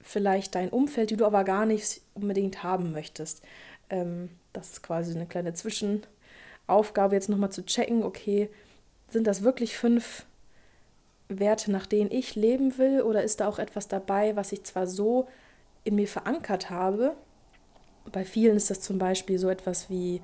vielleicht 0.00 0.54
dein 0.54 0.68
Umfeld, 0.68 1.10
die 1.10 1.16
du 1.16 1.24
aber 1.24 1.44
gar 1.44 1.66
nicht 1.66 2.02
unbedingt 2.14 2.62
haben 2.62 2.92
möchtest. 2.92 3.42
Ähm, 3.88 4.28
das 4.52 4.70
ist 4.70 4.82
quasi 4.82 5.14
eine 5.14 5.26
kleine 5.26 5.54
Zwischenaufgabe, 5.54 7.14
jetzt 7.14 7.28
nochmal 7.28 7.50
zu 7.50 7.64
checken, 7.64 8.02
okay, 8.02 8.50
sind 9.08 9.26
das 9.26 9.42
wirklich 9.42 9.76
fünf 9.76 10.26
Werte, 11.28 11.70
nach 11.70 11.86
denen 11.86 12.10
ich 12.10 12.34
leben 12.34 12.76
will, 12.76 13.00
oder 13.02 13.22
ist 13.22 13.40
da 13.40 13.48
auch 13.48 13.58
etwas 13.58 13.88
dabei, 13.88 14.36
was 14.36 14.52
ich 14.52 14.64
zwar 14.64 14.86
so 14.86 15.26
in 15.84 15.94
mir 15.94 16.08
verankert 16.08 16.70
habe? 16.70 17.14
Bei 18.12 18.24
vielen 18.24 18.56
ist 18.56 18.70
das 18.70 18.80
zum 18.80 18.98
Beispiel 18.98 19.38
so 19.38 19.48
etwas 19.48 19.88
wie 19.88 20.20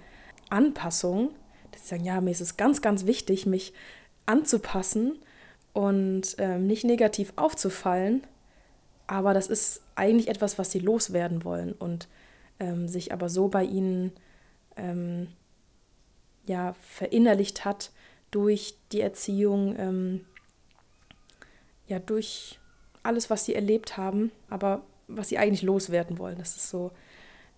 Anpassung, 0.50 1.30
dass 1.72 1.82
sie 1.82 1.88
sagen, 1.88 2.04
ja, 2.04 2.20
mir 2.20 2.30
ist 2.30 2.40
es 2.40 2.56
ganz, 2.56 2.82
ganz 2.82 3.06
wichtig, 3.06 3.46
mich 3.46 3.72
anzupassen 4.26 5.18
und 5.72 6.36
ähm, 6.38 6.66
nicht 6.66 6.84
negativ 6.84 7.32
aufzufallen. 7.36 8.26
Aber 9.06 9.34
das 9.34 9.48
ist 9.48 9.82
eigentlich 9.94 10.28
etwas, 10.28 10.58
was 10.58 10.70
sie 10.70 10.78
loswerden 10.78 11.44
wollen 11.44 11.72
und 11.72 12.08
ähm, 12.60 12.88
sich 12.88 13.12
aber 13.12 13.28
so 13.28 13.48
bei 13.48 13.64
ihnen 13.64 14.12
ähm, 14.76 15.28
ja, 16.46 16.74
verinnerlicht 16.80 17.64
hat 17.64 17.90
durch 18.30 18.74
die 18.92 19.00
Erziehung, 19.00 19.74
ähm, 19.78 20.24
ja, 21.86 21.98
durch 21.98 22.58
alles, 23.02 23.30
was 23.30 23.44
sie 23.44 23.54
erlebt 23.54 23.96
haben, 23.96 24.30
aber 24.48 24.82
was 25.08 25.28
sie 25.28 25.38
eigentlich 25.38 25.62
loswerden 25.62 26.18
wollen. 26.18 26.38
Das 26.38 26.56
ist 26.56 26.70
so 26.70 26.92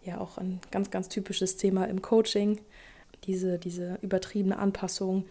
ja 0.05 0.19
auch 0.19 0.39
ein 0.39 0.61
ganz, 0.71 0.91
ganz 0.91 1.09
typisches 1.09 1.57
Thema 1.57 1.85
im 1.85 2.03
Coaching, 2.03 2.61
diese, 3.25 3.59
diese 3.59 3.99
übertriebene 4.03 4.59
Anpassung 4.59 5.25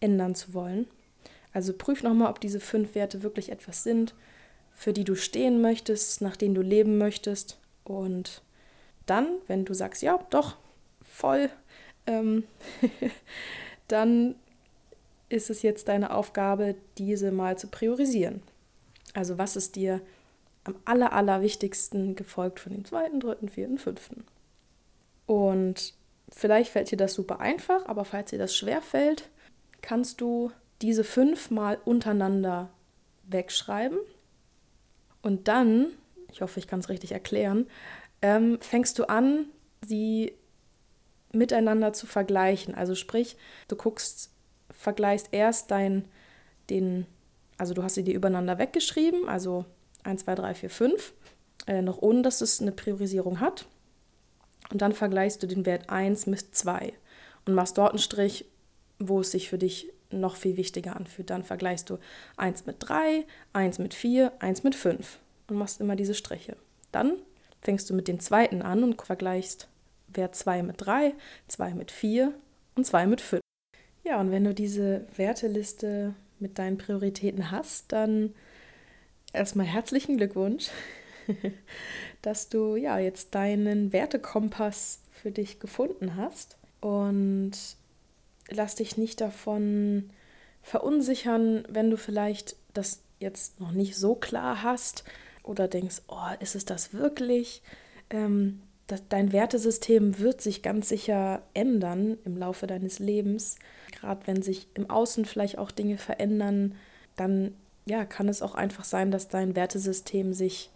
ändern 0.00 0.34
zu 0.34 0.54
wollen. 0.54 0.86
Also 1.52 1.72
prüf 1.72 2.02
nochmal, 2.02 2.30
ob 2.30 2.40
diese 2.40 2.60
fünf 2.60 2.94
Werte 2.94 3.22
wirklich 3.22 3.50
etwas 3.50 3.82
sind, 3.82 4.14
für 4.74 4.92
die 4.92 5.04
du 5.04 5.14
stehen 5.14 5.60
möchtest, 5.60 6.20
nach 6.20 6.36
denen 6.36 6.54
du 6.54 6.62
leben 6.62 6.98
möchtest. 6.98 7.58
Und 7.84 8.42
dann, 9.06 9.28
wenn 9.46 9.64
du 9.64 9.74
sagst, 9.74 10.02
ja, 10.02 10.24
doch, 10.30 10.56
voll, 11.02 11.50
ähm, 12.06 12.44
dann 13.88 14.36
ist 15.28 15.50
es 15.50 15.62
jetzt 15.62 15.88
deine 15.88 16.14
Aufgabe, 16.14 16.74
diese 16.96 17.32
mal 17.32 17.58
zu 17.58 17.66
priorisieren. 17.68 18.42
Also 19.14 19.38
was 19.38 19.56
ist 19.56 19.76
dir 19.76 20.00
am 20.64 20.76
aller, 20.84 21.12
aller 21.12 21.42
wichtigsten 21.42 22.14
gefolgt 22.14 22.60
von 22.60 22.72
dem 22.72 22.84
zweiten, 22.84 23.20
dritten, 23.20 23.48
vierten, 23.48 23.78
fünften. 23.78 24.24
Und 25.26 25.94
vielleicht 26.30 26.72
fällt 26.72 26.90
dir 26.90 26.96
das 26.96 27.14
super 27.14 27.40
einfach, 27.40 27.86
aber 27.86 28.04
falls 28.04 28.30
dir 28.30 28.38
das 28.38 28.56
schwer 28.56 28.82
fällt, 28.82 29.28
kannst 29.80 30.20
du 30.20 30.52
diese 30.82 31.04
fünf 31.04 31.50
mal 31.50 31.78
untereinander 31.84 32.70
wegschreiben. 33.24 33.98
Und 35.22 35.48
dann, 35.48 35.86
ich 36.30 36.42
hoffe, 36.42 36.60
ich 36.60 36.66
kann 36.66 36.80
es 36.80 36.88
richtig 36.88 37.12
erklären, 37.12 37.66
ähm, 38.22 38.58
fängst 38.60 38.98
du 38.98 39.08
an, 39.08 39.46
sie 39.86 40.34
miteinander 41.32 41.92
zu 41.92 42.06
vergleichen. 42.06 42.74
Also 42.74 42.94
sprich, 42.94 43.36
du 43.68 43.76
guckst, 43.76 44.30
vergleichst 44.70 45.28
erst 45.32 45.70
dein, 45.70 46.06
den, 46.70 47.06
also 47.56 47.74
du 47.74 47.82
hast 47.82 47.94
sie 47.94 48.04
dir 48.04 48.14
übereinander 48.14 48.58
weggeschrieben, 48.58 49.28
also 49.28 49.64
1, 50.04 50.24
2, 50.24 50.34
3, 50.34 50.54
4, 50.54 50.70
5, 50.70 51.12
äh, 51.66 51.82
noch 51.82 52.00
ohne 52.00 52.22
dass 52.22 52.40
es 52.40 52.60
eine 52.60 52.72
Priorisierung 52.72 53.40
hat. 53.40 53.66
Und 54.72 54.82
dann 54.82 54.92
vergleichst 54.92 55.42
du 55.42 55.46
den 55.46 55.66
Wert 55.66 55.88
1 55.88 56.26
mit 56.26 56.54
2 56.54 56.92
und 57.46 57.54
machst 57.54 57.78
dort 57.78 57.90
einen 57.90 57.98
Strich, 57.98 58.44
wo 58.98 59.20
es 59.20 59.30
sich 59.30 59.48
für 59.48 59.58
dich 59.58 59.90
noch 60.10 60.36
viel 60.36 60.56
wichtiger 60.56 60.96
anfühlt. 60.96 61.30
Dann 61.30 61.44
vergleichst 61.44 61.90
du 61.90 61.98
1 62.36 62.66
mit 62.66 62.76
3, 62.80 63.24
1 63.52 63.78
mit 63.78 63.94
4, 63.94 64.32
1 64.40 64.64
mit 64.64 64.74
5 64.74 65.18
und 65.48 65.56
machst 65.56 65.80
immer 65.80 65.96
diese 65.96 66.14
Striche. 66.14 66.56
Dann 66.92 67.14
fängst 67.60 67.88
du 67.90 67.94
mit 67.94 68.08
dem 68.08 68.20
zweiten 68.20 68.62
an 68.62 68.82
und 68.84 69.00
vergleichst 69.02 69.68
Wert 70.08 70.34
2 70.34 70.62
mit 70.62 70.76
3, 70.78 71.14
2 71.48 71.74
mit 71.74 71.90
4 71.90 72.32
und 72.74 72.86
2 72.86 73.06
mit 73.06 73.20
5. 73.20 73.42
Ja, 74.04 74.20
und 74.20 74.30
wenn 74.30 74.44
du 74.44 74.54
diese 74.54 75.06
Werteliste 75.16 76.14
mit 76.38 76.58
deinen 76.58 76.78
Prioritäten 76.78 77.50
hast, 77.50 77.92
dann 77.92 78.34
erstmal 79.32 79.66
herzlichen 79.66 80.16
Glückwunsch, 80.16 80.70
dass 82.22 82.48
du 82.48 82.76
ja 82.76 82.98
jetzt 82.98 83.34
deinen 83.34 83.92
Wertekompass 83.92 85.00
für 85.10 85.30
dich 85.30 85.60
gefunden 85.60 86.16
hast 86.16 86.56
und 86.80 87.52
lass 88.48 88.76
dich 88.76 88.96
nicht 88.96 89.20
davon 89.20 90.10
verunsichern, 90.62 91.64
wenn 91.68 91.90
du 91.90 91.96
vielleicht 91.96 92.56
das 92.74 93.00
jetzt 93.20 93.60
noch 93.60 93.72
nicht 93.72 93.96
so 93.96 94.14
klar 94.14 94.62
hast 94.62 95.04
oder 95.42 95.68
denkst, 95.68 96.02
oh, 96.08 96.34
ist 96.40 96.54
es 96.54 96.64
das 96.64 96.92
wirklich? 96.92 97.62
Ähm, 98.10 98.60
das, 98.86 99.02
dein 99.08 99.32
Wertesystem 99.32 100.18
wird 100.18 100.40
sich 100.40 100.62
ganz 100.62 100.88
sicher 100.88 101.42
ändern 101.54 102.18
im 102.24 102.36
Laufe 102.36 102.66
deines 102.66 102.98
Lebens. 102.98 103.58
Gerade 103.92 104.26
wenn 104.26 104.42
sich 104.42 104.68
im 104.74 104.88
Außen 104.88 105.24
vielleicht 105.24 105.58
auch 105.58 105.70
Dinge 105.70 105.98
verändern, 105.98 106.74
dann 107.16 107.54
ja, 107.86 108.04
kann 108.04 108.28
es 108.28 108.42
auch 108.42 108.54
einfach 108.54 108.84
sein, 108.84 109.10
dass 109.10 109.28
dein 109.28 109.56
Wertesystem 109.56 110.32
sich 110.32 110.70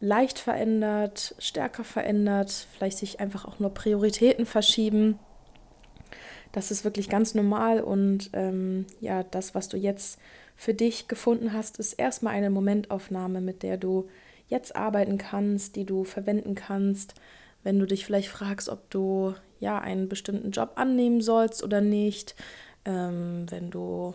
leicht 0.00 0.38
verändert, 0.38 1.34
stärker 1.38 1.84
verändert, 1.84 2.66
vielleicht 2.74 2.98
sich 2.98 3.20
einfach 3.20 3.44
auch 3.44 3.58
nur 3.58 3.72
Prioritäten 3.72 4.46
verschieben. 4.46 5.18
Das 6.52 6.70
ist 6.70 6.84
wirklich 6.84 7.08
ganz 7.08 7.34
normal 7.34 7.80
und 7.80 8.30
ähm, 8.32 8.86
ja, 9.00 9.22
das, 9.22 9.54
was 9.54 9.68
du 9.68 9.76
jetzt 9.76 10.18
für 10.56 10.74
dich 10.74 11.06
gefunden 11.06 11.52
hast, 11.52 11.78
ist 11.78 11.92
erstmal 11.92 12.34
eine 12.34 12.50
Momentaufnahme, 12.50 13.40
mit 13.40 13.62
der 13.62 13.76
du 13.76 14.08
jetzt 14.48 14.74
arbeiten 14.74 15.16
kannst, 15.16 15.76
die 15.76 15.84
du 15.84 16.04
verwenden 16.04 16.54
kannst, 16.54 17.14
wenn 17.62 17.78
du 17.78 17.86
dich 17.86 18.04
vielleicht 18.04 18.28
fragst, 18.28 18.68
ob 18.68 18.90
du 18.90 19.34
ja 19.60 19.78
einen 19.78 20.08
bestimmten 20.08 20.50
Job 20.50 20.72
annehmen 20.76 21.20
sollst 21.20 21.62
oder 21.62 21.80
nicht, 21.80 22.34
ähm, 22.84 23.46
wenn 23.50 23.70
du 23.70 24.14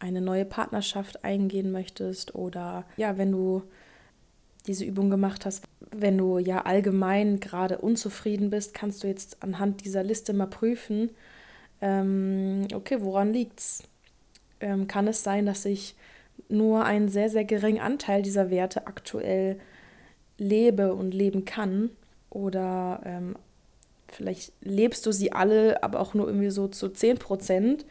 eine 0.00 0.20
neue 0.20 0.44
Partnerschaft 0.44 1.24
eingehen 1.24 1.72
möchtest 1.72 2.34
oder 2.34 2.84
ja, 2.96 3.16
wenn 3.16 3.32
du 3.32 3.62
diese 4.66 4.84
Übung 4.84 5.10
gemacht 5.10 5.44
hast. 5.46 5.64
Wenn 5.90 6.18
du 6.18 6.38
ja 6.38 6.62
allgemein 6.62 7.40
gerade 7.40 7.78
unzufrieden 7.78 8.50
bist, 8.50 8.74
kannst 8.74 9.02
du 9.02 9.06
jetzt 9.06 9.42
anhand 9.42 9.84
dieser 9.84 10.02
Liste 10.02 10.32
mal 10.32 10.46
prüfen, 10.46 11.10
ähm, 11.80 12.66
okay, 12.72 12.98
woran 13.00 13.32
liegt's? 13.32 13.82
Ähm, 14.60 14.86
kann 14.86 15.06
es 15.06 15.22
sein, 15.22 15.44
dass 15.44 15.64
ich 15.64 15.96
nur 16.48 16.84
einen 16.84 17.08
sehr, 17.08 17.28
sehr 17.28 17.44
geringen 17.44 17.80
Anteil 17.80 18.22
dieser 18.22 18.50
Werte 18.50 18.86
aktuell 18.86 19.60
lebe 20.38 20.94
und 20.94 21.12
leben 21.12 21.44
kann? 21.44 21.90
Oder 22.30 23.00
ähm, 23.04 23.36
vielleicht 24.08 24.52
lebst 24.62 25.04
du 25.06 25.12
sie 25.12 25.32
alle, 25.32 25.82
aber 25.82 26.00
auch 26.00 26.14
nur 26.14 26.26
irgendwie 26.26 26.50
so 26.50 26.68
zu 26.68 26.88
10 26.88 27.18
Prozent. 27.18 27.84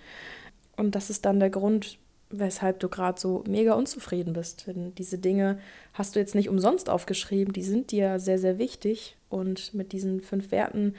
Und 0.76 0.96
das 0.96 1.10
ist 1.10 1.26
dann 1.26 1.40
der 1.40 1.52
Grund, 1.52 2.00
weshalb 2.34 2.80
du 2.80 2.90
gerade 2.90 3.20
so 3.20 3.44
mega 3.48 3.74
unzufrieden 3.74 4.34
bist. 4.34 4.68
Denn 4.68 4.94
diese 4.96 5.18
Dinge 5.18 5.60
hast 5.94 6.16
du 6.16 6.20
jetzt 6.20 6.36
nicht 6.36 6.50
umsonst 6.50 6.90
aufgeschrieben, 6.90 7.54
die 7.54 7.64
sind 7.64 7.92
dir 7.92 8.20
sehr, 8.20 8.40
sehr 8.40 8.58
wichtig. 8.58 9.16
Und 9.30 9.74
mit 9.74 9.92
diesen 9.92 10.22
fünf 10.22 10.52
Werten 10.52 10.96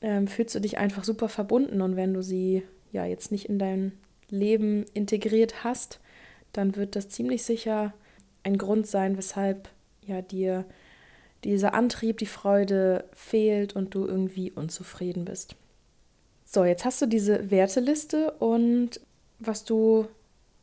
ähm, 0.00 0.28
fühlst 0.28 0.54
du 0.54 0.60
dich 0.60 0.78
einfach 0.78 1.04
super 1.04 1.28
verbunden. 1.28 1.80
Und 1.80 1.96
wenn 1.96 2.14
du 2.14 2.22
sie 2.22 2.62
ja 2.92 3.04
jetzt 3.04 3.32
nicht 3.32 3.46
in 3.48 3.58
dein 3.58 3.92
Leben 4.28 4.84
integriert 4.94 5.64
hast, 5.64 6.00
dann 6.52 6.76
wird 6.76 6.96
das 6.96 7.08
ziemlich 7.08 7.42
sicher 7.42 7.94
ein 8.42 8.58
Grund 8.58 8.86
sein, 8.86 9.16
weshalb 9.16 9.68
ja 10.06 10.22
dir 10.22 10.64
dieser 11.44 11.74
Antrieb, 11.74 12.18
die 12.18 12.26
Freude 12.26 13.04
fehlt 13.12 13.76
und 13.76 13.94
du 13.94 14.06
irgendwie 14.06 14.50
unzufrieden 14.50 15.24
bist. 15.24 15.54
So, 16.44 16.64
jetzt 16.64 16.84
hast 16.84 17.00
du 17.00 17.06
diese 17.06 17.50
Werteliste 17.50 18.32
und 18.32 19.00
was 19.38 19.64
du 19.64 20.08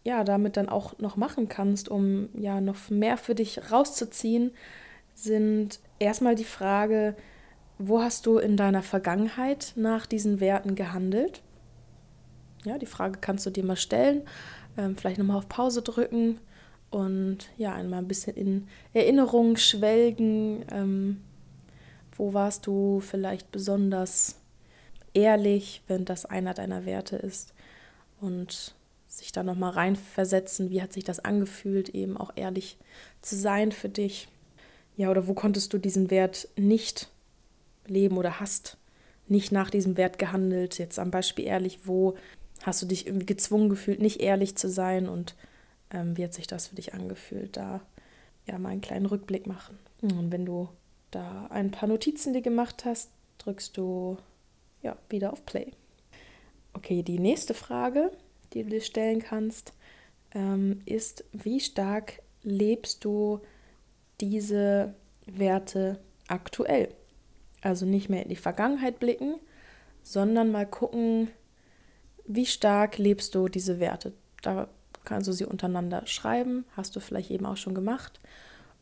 ja 0.05 0.23
damit 0.23 0.55
dann 0.55 0.69
auch 0.69 0.97
noch 0.99 1.17
machen 1.17 1.49
kannst, 1.49 1.89
um 1.89 2.29
ja 2.33 2.61
noch 2.61 2.89
mehr 2.89 3.17
für 3.17 3.35
dich 3.35 3.71
rauszuziehen, 3.71 4.51
sind 5.13 5.79
erstmal 5.99 6.35
die 6.35 6.45
Frage, 6.45 7.15
wo 7.79 8.01
hast 8.01 8.25
du 8.25 8.37
in 8.37 8.55
deiner 8.55 8.83
Vergangenheit 8.83 9.73
nach 9.75 10.05
diesen 10.05 10.39
Werten 10.39 10.75
gehandelt? 10.75 11.41
Ja, 12.63 12.77
die 12.77 12.85
Frage 12.85 13.19
kannst 13.19 13.45
du 13.45 13.49
dir 13.49 13.65
mal 13.65 13.75
stellen, 13.75 14.21
ähm, 14.77 14.95
vielleicht 14.95 15.17
nochmal 15.17 15.37
auf 15.37 15.49
Pause 15.49 15.81
drücken 15.81 16.39
und 16.91 17.49
ja, 17.57 17.73
einmal 17.73 17.99
ein 17.99 18.07
bisschen 18.07 18.37
in 18.37 18.67
Erinnerung 18.93 19.57
schwelgen. 19.57 20.65
Ähm, 20.71 21.21
wo 22.15 22.33
warst 22.33 22.67
du 22.67 23.01
vielleicht 23.01 23.51
besonders 23.51 24.39
ehrlich, 25.13 25.81
wenn 25.87 26.05
das 26.05 26.25
einer 26.25 26.53
deiner 26.53 26.85
Werte 26.85 27.17
ist? 27.17 27.53
Und 28.21 28.75
sich 29.17 29.31
da 29.31 29.43
nochmal 29.43 29.71
reinversetzen, 29.71 30.69
wie 30.69 30.81
hat 30.81 30.93
sich 30.93 31.03
das 31.03 31.19
angefühlt, 31.19 31.89
eben 31.89 32.17
auch 32.17 32.31
ehrlich 32.35 32.77
zu 33.21 33.35
sein 33.35 33.71
für 33.71 33.89
dich. 33.89 34.27
Ja, 34.97 35.11
oder 35.11 35.27
wo 35.27 35.33
konntest 35.33 35.73
du 35.73 35.77
diesen 35.77 36.09
Wert 36.09 36.47
nicht 36.55 37.09
leben 37.87 38.17
oder 38.17 38.39
hast 38.39 38.77
nicht 39.27 39.51
nach 39.51 39.69
diesem 39.69 39.97
Wert 39.97 40.19
gehandelt? 40.19 40.77
Jetzt 40.77 40.99
am 40.99 41.11
Beispiel 41.11 41.45
ehrlich, 41.45 41.79
wo 41.83 42.15
hast 42.63 42.81
du 42.81 42.85
dich 42.85 43.07
irgendwie 43.07 43.25
gezwungen 43.25 43.69
gefühlt, 43.69 44.01
nicht 44.01 44.21
ehrlich 44.21 44.55
zu 44.55 44.69
sein 44.69 45.09
und 45.09 45.35
ähm, 45.91 46.17
wie 46.17 46.23
hat 46.23 46.33
sich 46.33 46.47
das 46.47 46.67
für 46.67 46.75
dich 46.75 46.93
angefühlt? 46.93 47.57
Da 47.57 47.81
ja 48.45 48.57
mal 48.57 48.69
einen 48.69 48.81
kleinen 48.81 49.05
Rückblick 49.05 49.47
machen. 49.47 49.77
Und 50.01 50.31
wenn 50.31 50.45
du 50.45 50.69
da 51.11 51.47
ein 51.49 51.71
paar 51.71 51.89
Notizen 51.89 52.33
dir 52.33 52.41
gemacht 52.41 52.85
hast, 52.85 53.09
drückst 53.39 53.75
du 53.77 54.17
ja 54.81 54.97
wieder 55.09 55.33
auf 55.33 55.45
Play. 55.45 55.71
Okay, 56.73 57.03
die 57.03 57.19
nächste 57.19 57.53
Frage, 57.53 58.11
die 58.55 58.63
du 58.63 58.69
dir 58.69 58.81
stellen 58.81 59.21
kannst, 59.21 59.73
ähm, 60.33 60.79
ist, 60.85 61.25
wie 61.33 61.59
stark 61.59 62.21
lebst 62.41 63.05
du 63.05 63.41
diese 64.21 64.95
Werte 65.25 65.99
aktuell? 66.27 66.89
Also 67.61 67.85
nicht 67.85 68.09
mehr 68.09 68.23
in 68.23 68.29
die 68.29 68.35
Vergangenheit 68.35 68.99
blicken, 68.99 69.35
sondern 70.03 70.51
mal 70.51 70.65
gucken, 70.65 71.29
wie 72.25 72.45
stark 72.45 72.97
lebst 72.97 73.35
du 73.35 73.47
diese 73.47 73.79
Werte. 73.79 74.13
Da 74.41 74.67
kannst 75.03 75.27
du 75.27 75.33
sie 75.33 75.45
untereinander 75.45 76.05
schreiben, 76.07 76.65
hast 76.75 76.95
du 76.95 76.99
vielleicht 76.99 77.31
eben 77.31 77.45
auch 77.45 77.57
schon 77.57 77.75
gemacht. 77.75 78.19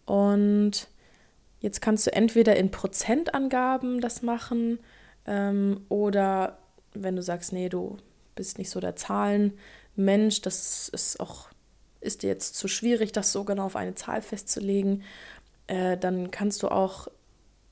Und 0.06 0.88
jetzt 1.60 1.82
kannst 1.82 2.08
du 2.08 2.14
entweder 2.14 2.56
in 2.56 2.72
Prozentangaben 2.72 4.02
das 4.02 4.22
machen 4.22 4.80
ähm, 5.26 5.82
oder 5.90 6.60
wenn 6.94 7.16
du 7.16 7.22
sagst, 7.22 7.54
nee, 7.54 7.70
du 7.70 7.98
bist 8.36 8.58
nicht 8.58 8.70
so 8.70 8.80
der 8.80 8.96
Zahlenmensch, 8.96 10.42
das 10.42 10.90
ist 10.90 11.20
auch 11.20 11.50
ist 12.02 12.24
dir 12.24 12.28
jetzt 12.28 12.56
zu 12.56 12.68
schwierig, 12.68 13.14
das 13.14 13.32
so 13.32 13.46
genau 13.46 13.66
auf 13.66 13.78
eine 13.78 13.96
Zahl 13.96 14.22
festzulegen, 14.22 15.04
äh, 15.68 15.98
dann 15.98 16.32
kannst 16.32 16.62
du 16.62 16.68
auch 16.68 17.08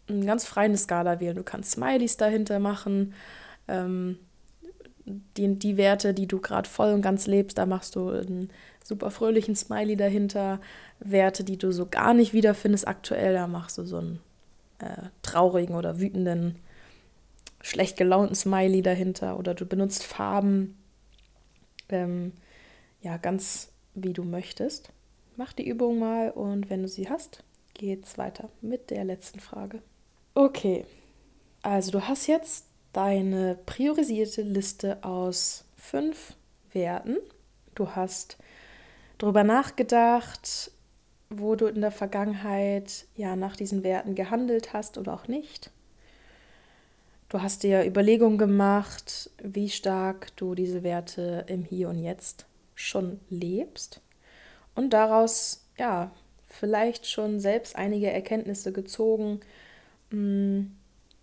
eine 0.07 0.25
ganz 0.25 0.45
freie 0.45 0.75
Skala 0.77 1.19
wählen. 1.19 1.35
Du 1.35 1.43
kannst 1.43 1.71
Smileys 1.71 2.17
dahinter 2.17 2.59
machen. 2.59 3.13
Ähm, 3.67 4.17
die, 5.05 5.55
die 5.55 5.77
Werte, 5.77 6.13
die 6.13 6.27
du 6.27 6.39
gerade 6.39 6.69
voll 6.69 6.93
und 6.93 7.01
ganz 7.01 7.27
lebst, 7.27 7.57
da 7.57 7.65
machst 7.65 7.95
du 7.95 8.09
einen 8.09 8.49
super 8.83 9.11
fröhlichen 9.11 9.55
Smiley 9.55 9.95
dahinter. 9.95 10.59
Werte, 10.99 11.43
die 11.43 11.57
du 11.57 11.71
so 11.71 11.87
gar 11.87 12.13
nicht 12.13 12.33
wiederfindest 12.33 12.87
aktuell, 12.87 13.33
da 13.33 13.47
machst 13.47 13.77
du 13.77 13.85
so 13.85 13.97
einen 13.97 14.19
äh, 14.79 15.07
traurigen 15.23 15.75
oder 15.75 15.99
wütenden, 15.99 16.57
schlecht 17.61 17.97
gelaunten 17.97 18.35
Smiley 18.35 18.81
dahinter. 18.81 19.37
Oder 19.37 19.53
du 19.53 19.65
benutzt 19.65 20.03
Farben, 20.03 20.77
ähm, 21.89 22.33
ja, 23.01 23.17
ganz 23.17 23.71
wie 23.93 24.13
du 24.13 24.23
möchtest. 24.23 24.91
Mach 25.37 25.53
die 25.53 25.67
Übung 25.67 25.99
mal 25.99 26.31
und 26.31 26.69
wenn 26.69 26.81
du 26.81 26.87
sie 26.87 27.09
hast, 27.09 27.43
geht's 27.73 28.17
weiter 28.17 28.49
mit 28.61 28.89
der 28.89 29.03
letzten 29.03 29.39
Frage. 29.39 29.81
Okay, 30.35 30.85
also 31.61 31.91
du 31.91 32.07
hast 32.07 32.27
jetzt 32.27 32.65
deine 32.93 33.57
priorisierte 33.65 34.41
Liste 34.41 35.03
aus 35.03 35.65
fünf 35.77 36.35
Werten. 36.73 37.17
Du 37.75 37.95
hast 37.95 38.37
darüber 39.17 39.43
nachgedacht, 39.43 40.71
wo 41.29 41.55
du 41.55 41.67
in 41.67 41.81
der 41.81 41.91
Vergangenheit 41.91 43.05
ja 43.15 43.35
nach 43.35 43.55
diesen 43.55 43.83
Werten 43.83 44.15
gehandelt 44.15 44.73
hast 44.73 44.97
oder 44.97 45.13
auch 45.13 45.27
nicht. 45.27 45.71
Du 47.31 47.41
hast 47.41 47.63
dir 47.63 47.85
Überlegungen 47.85 48.37
gemacht, 48.37 49.31
wie 49.41 49.69
stark 49.69 50.35
du 50.35 50.53
diese 50.53 50.83
Werte 50.83 51.45
im 51.47 51.63
Hier 51.63 51.89
und 51.89 51.97
Jetzt 51.97 52.45
schon 52.75 53.19
lebst 53.29 54.01
und 54.75 54.91
daraus 54.91 55.65
ja 55.77 56.11
vielleicht 56.47 57.07
schon 57.07 57.39
selbst 57.39 57.75
einige 57.75 58.11
Erkenntnisse 58.11 58.71
gezogen, 58.73 59.39
Mm, 60.11 60.63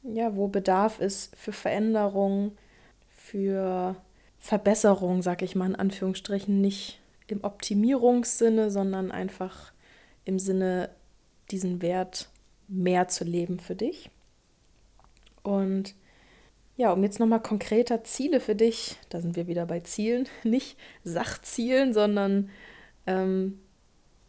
ja, 0.02 0.34
wo 0.34 0.48
Bedarf 0.48 0.98
ist 1.00 1.36
für 1.36 1.52
Veränderung, 1.52 2.56
für 3.08 3.96
Verbesserung, 4.38 5.22
sag 5.22 5.42
ich 5.42 5.54
mal 5.54 5.66
in 5.66 5.76
Anführungsstrichen, 5.76 6.60
nicht 6.60 7.00
im 7.26 7.44
Optimierungssinne, 7.44 8.70
sondern 8.70 9.10
einfach 9.12 9.72
im 10.24 10.38
Sinne, 10.38 10.90
diesen 11.50 11.80
Wert 11.82 12.28
mehr 12.68 13.08
zu 13.08 13.24
leben 13.24 13.58
für 13.58 13.74
dich. 13.74 14.10
Und 15.42 15.94
ja, 16.78 16.92
um 16.92 17.02
jetzt 17.02 17.18
nochmal 17.18 17.42
konkreter 17.42 18.04
Ziele 18.04 18.38
für 18.38 18.54
dich, 18.54 18.96
da 19.08 19.20
sind 19.20 19.34
wir 19.34 19.48
wieder 19.48 19.66
bei 19.66 19.80
Zielen, 19.80 20.28
nicht 20.44 20.78
Sachzielen, 21.02 21.92
sondern 21.92 22.50
ähm, 23.06 23.58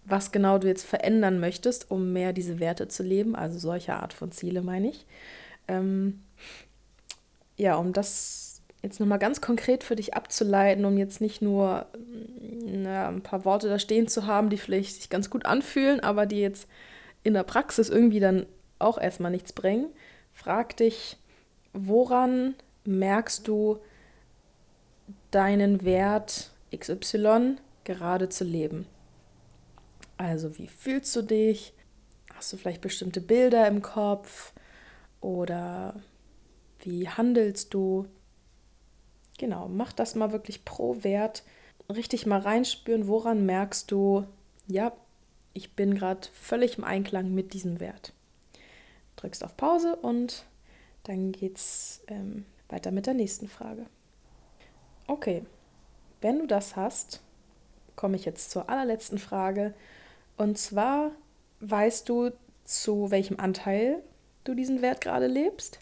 was 0.03 0.31
genau 0.31 0.57
du 0.57 0.67
jetzt 0.67 0.85
verändern 0.85 1.39
möchtest, 1.39 1.91
um 1.91 2.11
mehr 2.11 2.33
diese 2.33 2.59
Werte 2.59 2.87
zu 2.87 3.03
leben, 3.03 3.35
also 3.35 3.59
solche 3.59 3.93
Art 3.93 4.13
von 4.13 4.31
Ziele 4.31 4.63
meine 4.63 4.89
ich. 4.89 5.05
Ähm, 5.67 6.23
ja, 7.55 7.75
um 7.75 7.93
das 7.93 8.61
jetzt 8.81 8.99
nochmal 8.99 9.19
ganz 9.19 9.41
konkret 9.41 9.83
für 9.83 9.95
dich 9.95 10.15
abzuleiten, 10.15 10.85
um 10.85 10.97
jetzt 10.97 11.21
nicht 11.21 11.43
nur 11.43 11.85
na, 12.65 13.09
ein 13.09 13.21
paar 13.21 13.45
Worte 13.45 13.69
da 13.69 13.77
stehen 13.77 14.07
zu 14.07 14.25
haben, 14.25 14.49
die 14.49 14.57
vielleicht 14.57 14.95
sich 14.95 15.09
ganz 15.11 15.29
gut 15.29 15.45
anfühlen, 15.45 15.99
aber 15.99 16.25
die 16.25 16.39
jetzt 16.39 16.67
in 17.21 17.35
der 17.35 17.43
Praxis 17.43 17.89
irgendwie 17.89 18.19
dann 18.19 18.47
auch 18.79 18.97
erstmal 18.97 19.29
nichts 19.29 19.53
bringen, 19.53 19.89
frag 20.33 20.77
dich, 20.77 21.17
woran 21.73 22.55
merkst 22.85 23.47
du 23.47 23.79
deinen 25.31 25.83
Wert 25.83 26.51
XY 26.75 27.57
gerade 27.83 28.29
zu 28.29 28.43
leben? 28.43 28.87
Also 30.17 30.57
wie 30.57 30.67
fühlst 30.67 31.15
du 31.15 31.21
dich? 31.21 31.73
Hast 32.35 32.53
du 32.53 32.57
vielleicht 32.57 32.81
bestimmte 32.81 33.21
Bilder 33.21 33.67
im 33.67 33.81
Kopf? 33.81 34.53
Oder 35.21 35.95
wie 36.79 37.07
handelst 37.09 37.73
du? 37.73 38.07
Genau, 39.37 39.67
mach 39.67 39.93
das 39.93 40.15
mal 40.15 40.31
wirklich 40.31 40.65
pro 40.65 41.03
Wert. 41.03 41.43
Richtig 41.89 42.25
mal 42.25 42.39
reinspüren, 42.39 43.07
woran 43.07 43.45
merkst 43.45 43.89
du, 43.91 44.25
ja, 44.67 44.91
ich 45.53 45.75
bin 45.75 45.95
gerade 45.95 46.27
völlig 46.33 46.77
im 46.77 46.83
Einklang 46.83 47.33
mit 47.33 47.53
diesem 47.53 47.79
Wert. 47.79 48.13
Drückst 49.15 49.43
auf 49.43 49.57
Pause 49.57 49.95
und 49.95 50.45
dann 51.03 51.31
geht's 51.31 52.01
ähm, 52.07 52.45
weiter 52.69 52.91
mit 52.91 53.05
der 53.07 53.13
nächsten 53.13 53.47
Frage. 53.47 53.85
Okay, 55.07 55.43
wenn 56.21 56.39
du 56.39 56.47
das 56.47 56.75
hast, 56.75 57.21
komme 57.95 58.15
ich 58.15 58.25
jetzt 58.25 58.51
zur 58.51 58.69
allerletzten 58.69 59.17
Frage. 59.17 59.73
Und 60.37 60.57
zwar 60.57 61.11
weißt 61.59 62.07
du, 62.07 62.31
zu 62.63 63.11
welchem 63.11 63.39
Anteil 63.39 64.01
du 64.43 64.53
diesen 64.53 64.81
Wert 64.81 65.01
gerade 65.01 65.27
lebst 65.27 65.79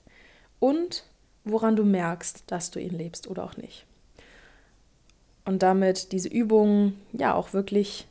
und 0.60 1.04
woran 1.44 1.76
du 1.76 1.84
merkst, 1.84 2.44
dass 2.48 2.72
du 2.72 2.80
ihn 2.80 2.98
lebst 2.98 3.28
oder 3.28 3.44
auch 3.44 3.58
nicht. 3.58 3.86
Und 5.46 5.64
damit 5.64 6.12
diese 6.12 6.30
Übung 6.30 6.94
ja 7.14 7.34
auch 7.34 7.54
wirklich 7.54 8.08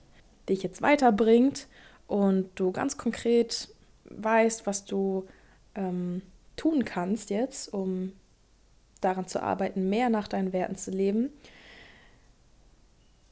dich 0.49 0.63
jetzt 0.63 0.83
weiterbringt 0.83 1.67
und 2.07 2.49
du 2.55 2.73
ganz 2.73 2.97
konkret 2.97 3.69
weißt, 4.05 4.67
was 4.67 4.85
du 4.85 5.27
ähm, 5.75 6.23
tun 6.57 6.85
kannst 6.85 7.31
jetzt, 7.31 7.73
um 7.73 8.13
daran 9.01 9.29
zu 9.29 9.43
arbeiten, 9.43 9.89
mehr 9.89 10.11
nach 10.11 10.29
deinen 10.29 10.53
Werten 10.53 10.77
zu 10.77 10.91
leben, 10.91 11.31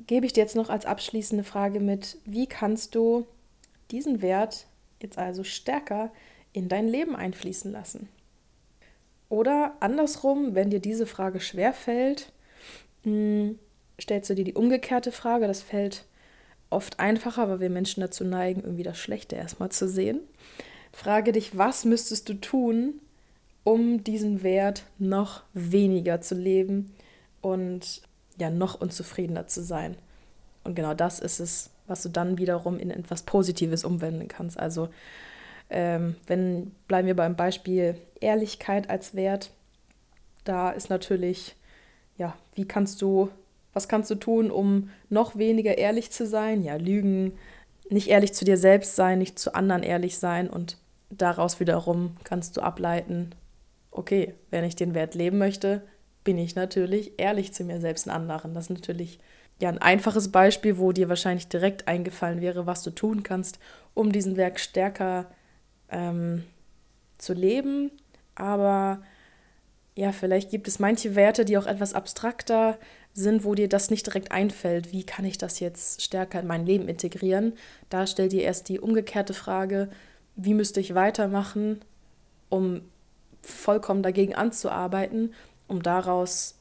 gebe 0.06 0.26
ich 0.26 0.32
dir 0.32 0.42
jetzt 0.42 0.56
noch 0.56 0.68
als 0.68 0.86
abschließende 0.86 1.44
Frage 1.44 1.80
mit, 1.80 2.18
wie 2.24 2.46
kannst 2.46 2.94
du 2.94 3.26
diesen 3.90 4.22
Wert 4.22 4.66
jetzt 5.00 5.18
also 5.18 5.44
stärker 5.44 6.12
in 6.52 6.68
dein 6.68 6.86
Leben 6.86 7.16
einfließen 7.16 7.72
lassen? 7.72 8.08
Oder 9.28 9.76
andersrum, 9.80 10.54
wenn 10.54 10.70
dir 10.70 10.80
diese 10.80 11.06
Frage 11.06 11.40
schwerfällt, 11.40 12.32
hm, 13.02 13.58
stellst 14.00 14.30
du 14.30 14.34
dir 14.34 14.44
die 14.44 14.54
umgekehrte 14.54 15.12
Frage, 15.12 15.46
das 15.46 15.62
fällt 15.62 16.04
oft 16.70 17.00
einfacher, 17.00 17.48
weil 17.48 17.60
wir 17.60 17.70
Menschen 17.70 18.00
dazu 18.00 18.24
neigen, 18.24 18.62
irgendwie 18.62 18.82
das 18.82 18.98
Schlechte 18.98 19.36
erstmal 19.36 19.70
zu 19.70 19.88
sehen. 19.88 20.20
Frage 20.92 21.32
dich, 21.32 21.56
was 21.56 21.84
müsstest 21.84 22.28
du 22.28 22.34
tun, 22.34 23.00
um 23.64 24.04
diesen 24.04 24.42
Wert 24.42 24.84
noch 24.98 25.42
weniger 25.54 26.20
zu 26.20 26.34
leben 26.34 26.94
und 27.40 28.02
ja, 28.38 28.50
noch 28.50 28.80
unzufriedener 28.80 29.46
zu 29.46 29.62
sein. 29.62 29.96
Und 30.64 30.74
genau 30.74 30.94
das 30.94 31.18
ist 31.18 31.40
es, 31.40 31.70
was 31.86 32.02
du 32.02 32.08
dann 32.08 32.38
wiederum 32.38 32.78
in 32.78 32.90
etwas 32.90 33.22
Positives 33.22 33.84
umwenden 33.84 34.28
kannst. 34.28 34.58
Also, 34.58 34.88
ähm, 35.70 36.16
wenn 36.26 36.72
bleiben 36.88 37.06
wir 37.06 37.16
beim 37.16 37.36
Beispiel 37.36 37.96
Ehrlichkeit 38.20 38.90
als 38.90 39.14
Wert, 39.14 39.50
da 40.44 40.70
ist 40.70 40.90
natürlich, 40.90 41.56
ja, 42.18 42.36
wie 42.54 42.66
kannst 42.66 43.00
du, 43.02 43.30
was 43.72 43.88
kannst 43.88 44.10
du 44.10 44.14
tun, 44.14 44.50
um 44.50 44.90
noch 45.08 45.36
weniger 45.36 45.78
ehrlich 45.78 46.10
zu 46.10 46.26
sein? 46.26 46.62
Ja, 46.62 46.76
lügen, 46.76 47.32
nicht 47.90 48.08
ehrlich 48.08 48.34
zu 48.34 48.44
dir 48.44 48.56
selbst 48.56 48.96
sein, 48.96 49.18
nicht 49.18 49.38
zu 49.38 49.54
anderen 49.54 49.82
ehrlich 49.82 50.18
sein 50.18 50.48
und 50.48 50.78
daraus 51.10 51.60
wiederum 51.60 52.16
kannst 52.24 52.56
du 52.56 52.62
ableiten, 52.62 53.34
okay, 53.94 54.34
wenn 54.50 54.64
ich 54.64 54.76
den 54.76 54.94
Wert 54.94 55.14
leben 55.14 55.38
möchte, 55.38 55.82
bin 56.24 56.36
ich 56.36 56.54
natürlich 56.54 57.12
ehrlich 57.18 57.54
zu 57.54 57.64
mir 57.64 57.80
selbst 57.80 58.06
und 58.06 58.12
anderen. 58.12 58.52
Das 58.52 58.64
ist 58.64 58.70
natürlich 58.70 59.18
ja 59.60 59.68
ein 59.68 59.78
einfaches 59.78 60.32
Beispiel, 60.32 60.78
wo 60.78 60.92
dir 60.92 61.08
wahrscheinlich 61.08 61.48
direkt 61.48 61.86
eingefallen 61.86 62.40
wäre, 62.40 62.66
was 62.66 62.82
du 62.82 62.90
tun 62.90 63.22
kannst, 63.22 63.58
um 63.94 64.10
diesen 64.10 64.36
Wert 64.36 64.58
stärker 64.58 65.30
ähm, 65.90 66.44
zu 67.18 67.34
leben. 67.34 67.92
Aber 68.34 69.02
ja, 69.94 70.10
vielleicht 70.10 70.50
gibt 70.50 70.66
es 70.66 70.80
manche 70.80 71.14
Werte, 71.14 71.44
die 71.44 71.56
auch 71.56 71.66
etwas 71.66 71.94
abstrakter 71.94 72.78
sind, 73.12 73.44
wo 73.44 73.54
dir 73.54 73.68
das 73.68 73.90
nicht 73.90 74.06
direkt 74.06 74.32
einfällt. 74.32 74.92
Wie 74.92 75.04
kann 75.04 75.24
ich 75.24 75.38
das 75.38 75.60
jetzt 75.60 76.02
stärker 76.02 76.40
in 76.40 76.48
mein 76.48 76.66
Leben 76.66 76.88
integrieren? 76.88 77.52
Da 77.90 78.08
stell 78.08 78.28
dir 78.28 78.42
erst 78.42 78.68
die 78.68 78.80
umgekehrte 78.80 79.34
Frage, 79.34 79.88
wie 80.34 80.54
müsste 80.54 80.80
ich 80.80 80.96
weitermachen, 80.96 81.80
um 82.48 82.80
vollkommen 83.44 84.02
dagegen 84.02 84.34
anzuarbeiten, 84.34 85.34
um 85.68 85.82
daraus 85.82 86.56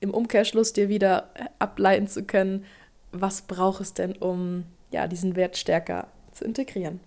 im 0.00 0.12
Umkehrschluss 0.12 0.72
dir 0.72 0.88
wieder 0.88 1.30
ableiten 1.58 2.08
zu 2.08 2.24
können, 2.24 2.64
was 3.12 3.42
braucht 3.42 3.80
es 3.80 3.94
denn, 3.94 4.16
um 4.16 4.64
ja, 4.90 5.06
diesen 5.06 5.36
Wert 5.36 5.56
stärker 5.56 6.08
zu 6.32 6.44
integrieren. 6.44 7.00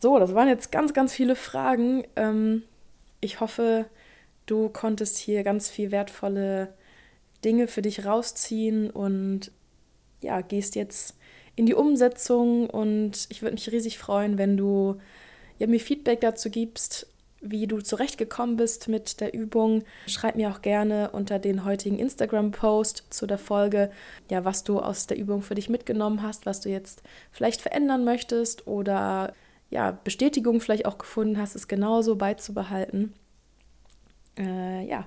So, 0.00 0.18
das 0.18 0.34
waren 0.34 0.48
jetzt 0.48 0.72
ganz, 0.72 0.94
ganz 0.94 1.12
viele 1.12 1.36
Fragen. 1.36 2.04
Ähm, 2.16 2.62
ich 3.20 3.40
hoffe, 3.40 3.86
du 4.46 4.68
konntest 4.68 5.16
hier 5.18 5.44
ganz 5.44 5.70
viel 5.70 5.92
wertvolle 5.92 6.74
Dinge 7.44 7.68
für 7.68 7.82
dich 7.82 8.04
rausziehen 8.04 8.90
und 8.90 9.52
ja, 10.22 10.40
gehst 10.40 10.74
jetzt 10.74 11.16
in 11.54 11.66
die 11.66 11.74
Umsetzung 11.74 12.68
und 12.68 13.26
ich 13.28 13.42
würde 13.42 13.54
mich 13.54 13.70
riesig 13.70 13.98
freuen, 13.98 14.38
wenn 14.38 14.56
du 14.56 14.96
ja, 15.58 15.66
mir 15.66 15.80
Feedback 15.80 16.20
dazu 16.20 16.50
gibst, 16.50 17.06
wie 17.42 17.66
du 17.66 17.80
zurechtgekommen 17.80 18.56
bist 18.56 18.88
mit 18.88 19.20
der 19.20 19.34
Übung. 19.34 19.82
Schreib 20.06 20.36
mir 20.36 20.50
auch 20.50 20.62
gerne 20.62 21.10
unter 21.10 21.38
den 21.38 21.64
heutigen 21.64 21.98
Instagram-Post 21.98 23.04
zu 23.10 23.26
der 23.26 23.38
Folge, 23.38 23.90
ja, 24.30 24.44
was 24.44 24.64
du 24.64 24.78
aus 24.78 25.08
der 25.08 25.18
Übung 25.18 25.42
für 25.42 25.56
dich 25.56 25.68
mitgenommen 25.68 26.22
hast, 26.22 26.46
was 26.46 26.60
du 26.60 26.70
jetzt 26.70 27.02
vielleicht 27.32 27.60
verändern 27.60 28.04
möchtest 28.04 28.66
oder 28.66 29.34
ja, 29.70 29.90
Bestätigung 30.04 30.60
vielleicht 30.60 30.86
auch 30.86 30.98
gefunden 30.98 31.38
hast, 31.38 31.56
es 31.56 31.66
genauso 31.66 32.16
beizubehalten. 32.16 33.12
Äh, 34.38 34.86
ja, 34.86 35.06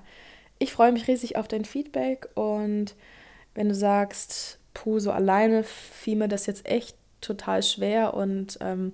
ich 0.59 0.73
freue 0.73 0.91
mich 0.91 1.07
riesig 1.07 1.37
auf 1.37 1.47
dein 1.47 1.65
Feedback 1.65 2.29
und 2.35 2.95
wenn 3.53 3.69
du 3.69 3.75
sagst, 3.75 4.59
puh, 4.73 4.99
so 4.99 5.11
alleine 5.11 5.63
fiel 5.63 6.17
mir 6.17 6.27
das 6.27 6.45
jetzt 6.45 6.65
echt 6.67 6.97
total 7.21 7.63
schwer 7.63 8.13
und 8.13 8.57
ähm, 8.61 8.93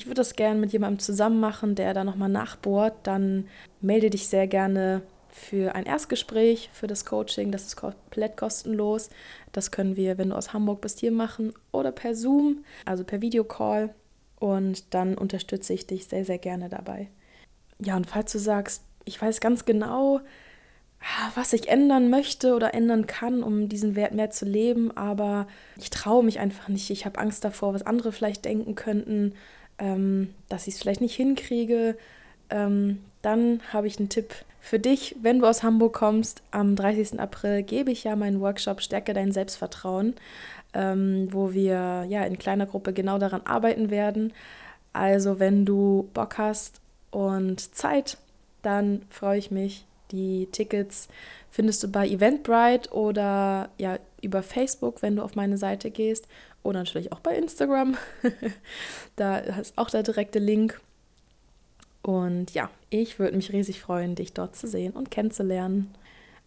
ich 0.00 0.06
würde 0.06 0.14
das 0.14 0.34
gerne 0.34 0.58
mit 0.58 0.72
jemandem 0.72 0.98
zusammen 0.98 1.40
machen, 1.40 1.74
der 1.74 1.92
da 1.92 2.04
nochmal 2.04 2.30
nachbohrt, 2.30 2.94
dann 3.02 3.48
melde 3.82 4.08
dich 4.08 4.28
sehr 4.28 4.46
gerne 4.46 5.02
für 5.28 5.74
ein 5.74 5.84
Erstgespräch, 5.84 6.70
für 6.72 6.86
das 6.86 7.04
Coaching. 7.04 7.52
Das 7.52 7.66
ist 7.66 7.76
komplett 7.76 8.38
kostenlos. 8.38 9.10
Das 9.52 9.70
können 9.70 9.96
wir, 9.96 10.16
wenn 10.16 10.30
du 10.30 10.36
aus 10.36 10.54
Hamburg 10.54 10.80
bist, 10.80 11.00
hier 11.00 11.12
machen 11.12 11.52
oder 11.70 11.92
per 11.92 12.14
Zoom, 12.14 12.64
also 12.86 13.04
per 13.04 13.20
Videocall. 13.20 13.94
Und 14.38 14.94
dann 14.94 15.18
unterstütze 15.18 15.74
ich 15.74 15.86
dich 15.86 16.06
sehr, 16.06 16.24
sehr 16.24 16.38
gerne 16.38 16.70
dabei. 16.70 17.10
Ja, 17.78 17.94
und 17.94 18.06
falls 18.06 18.32
du 18.32 18.38
sagst, 18.38 18.82
ich 19.04 19.20
weiß 19.20 19.42
ganz 19.42 19.66
genau, 19.66 20.20
ah, 21.00 21.30
was 21.34 21.52
ich 21.52 21.68
ändern 21.68 22.08
möchte 22.08 22.54
oder 22.54 22.72
ändern 22.72 23.06
kann, 23.06 23.42
um 23.42 23.68
diesen 23.68 23.96
Wert 23.96 24.14
mehr 24.14 24.30
zu 24.30 24.46
leben, 24.46 24.96
aber 24.96 25.46
ich 25.76 25.90
traue 25.90 26.24
mich 26.24 26.38
einfach 26.38 26.68
nicht. 26.68 26.88
Ich 26.88 27.04
habe 27.04 27.18
Angst 27.18 27.44
davor, 27.44 27.74
was 27.74 27.82
andere 27.82 28.12
vielleicht 28.12 28.46
denken 28.46 28.74
könnten 28.74 29.34
ähm, 29.80 30.34
dass 30.48 30.68
ich 30.68 30.74
es 30.74 30.80
vielleicht 30.80 31.00
nicht 31.00 31.16
hinkriege, 31.16 31.96
ähm, 32.50 33.00
dann 33.22 33.60
habe 33.72 33.86
ich 33.86 33.98
einen 33.98 34.10
Tipp 34.10 34.34
für 34.60 34.78
dich. 34.78 35.16
Wenn 35.20 35.40
du 35.40 35.46
aus 35.46 35.62
Hamburg 35.62 35.94
kommst, 35.94 36.42
am 36.50 36.76
30. 36.76 37.18
April 37.18 37.62
gebe 37.62 37.90
ich 37.90 38.04
ja 38.04 38.14
meinen 38.14 38.40
Workshop 38.40 38.82
Stärke 38.82 39.14
dein 39.14 39.32
Selbstvertrauen, 39.32 40.14
ähm, 40.74 41.28
wo 41.32 41.52
wir 41.52 42.04
ja 42.08 42.24
in 42.24 42.38
kleiner 42.38 42.66
Gruppe 42.66 42.92
genau 42.92 43.18
daran 43.18 43.42
arbeiten 43.44 43.90
werden. 43.90 44.32
Also 44.92 45.38
wenn 45.38 45.64
du 45.64 46.08
Bock 46.14 46.38
hast 46.38 46.80
und 47.10 47.74
Zeit, 47.74 48.18
dann 48.62 49.02
freue 49.08 49.38
ich 49.38 49.50
mich. 49.50 49.86
Die 50.12 50.48
Tickets 50.50 51.08
findest 51.50 51.82
du 51.82 51.88
bei 51.88 52.06
Eventbrite 52.06 52.92
oder 52.92 53.70
ja 53.78 53.98
über 54.20 54.42
Facebook, 54.42 55.02
wenn 55.02 55.16
du 55.16 55.22
auf 55.22 55.36
meine 55.36 55.56
Seite 55.56 55.90
gehst 55.90 56.26
oder 56.62 56.80
natürlich 56.80 57.12
auch 57.12 57.20
bei 57.20 57.36
Instagram. 57.36 57.96
da 59.16 59.38
ist 59.38 59.76
auch 59.76 59.90
der 59.90 60.02
direkte 60.02 60.38
Link. 60.38 60.80
Und 62.02 62.52
ja, 62.52 62.70
ich 62.88 63.18
würde 63.18 63.36
mich 63.36 63.52
riesig 63.52 63.80
freuen, 63.80 64.14
dich 64.14 64.32
dort 64.32 64.56
zu 64.56 64.66
sehen 64.66 64.92
und 64.92 65.10
kennenzulernen. 65.10 65.94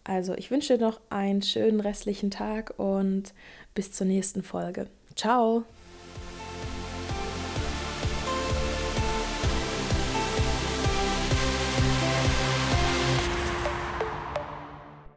Also, 0.02 0.34
ich 0.34 0.50
wünsche 0.50 0.76
dir 0.76 0.84
noch 0.84 1.00
einen 1.10 1.42
schönen 1.42 1.80
restlichen 1.80 2.30
Tag 2.30 2.74
und 2.78 3.32
bis 3.74 3.92
zur 3.92 4.06
nächsten 4.06 4.42
Folge. 4.42 4.88
Ciao! 5.16 5.64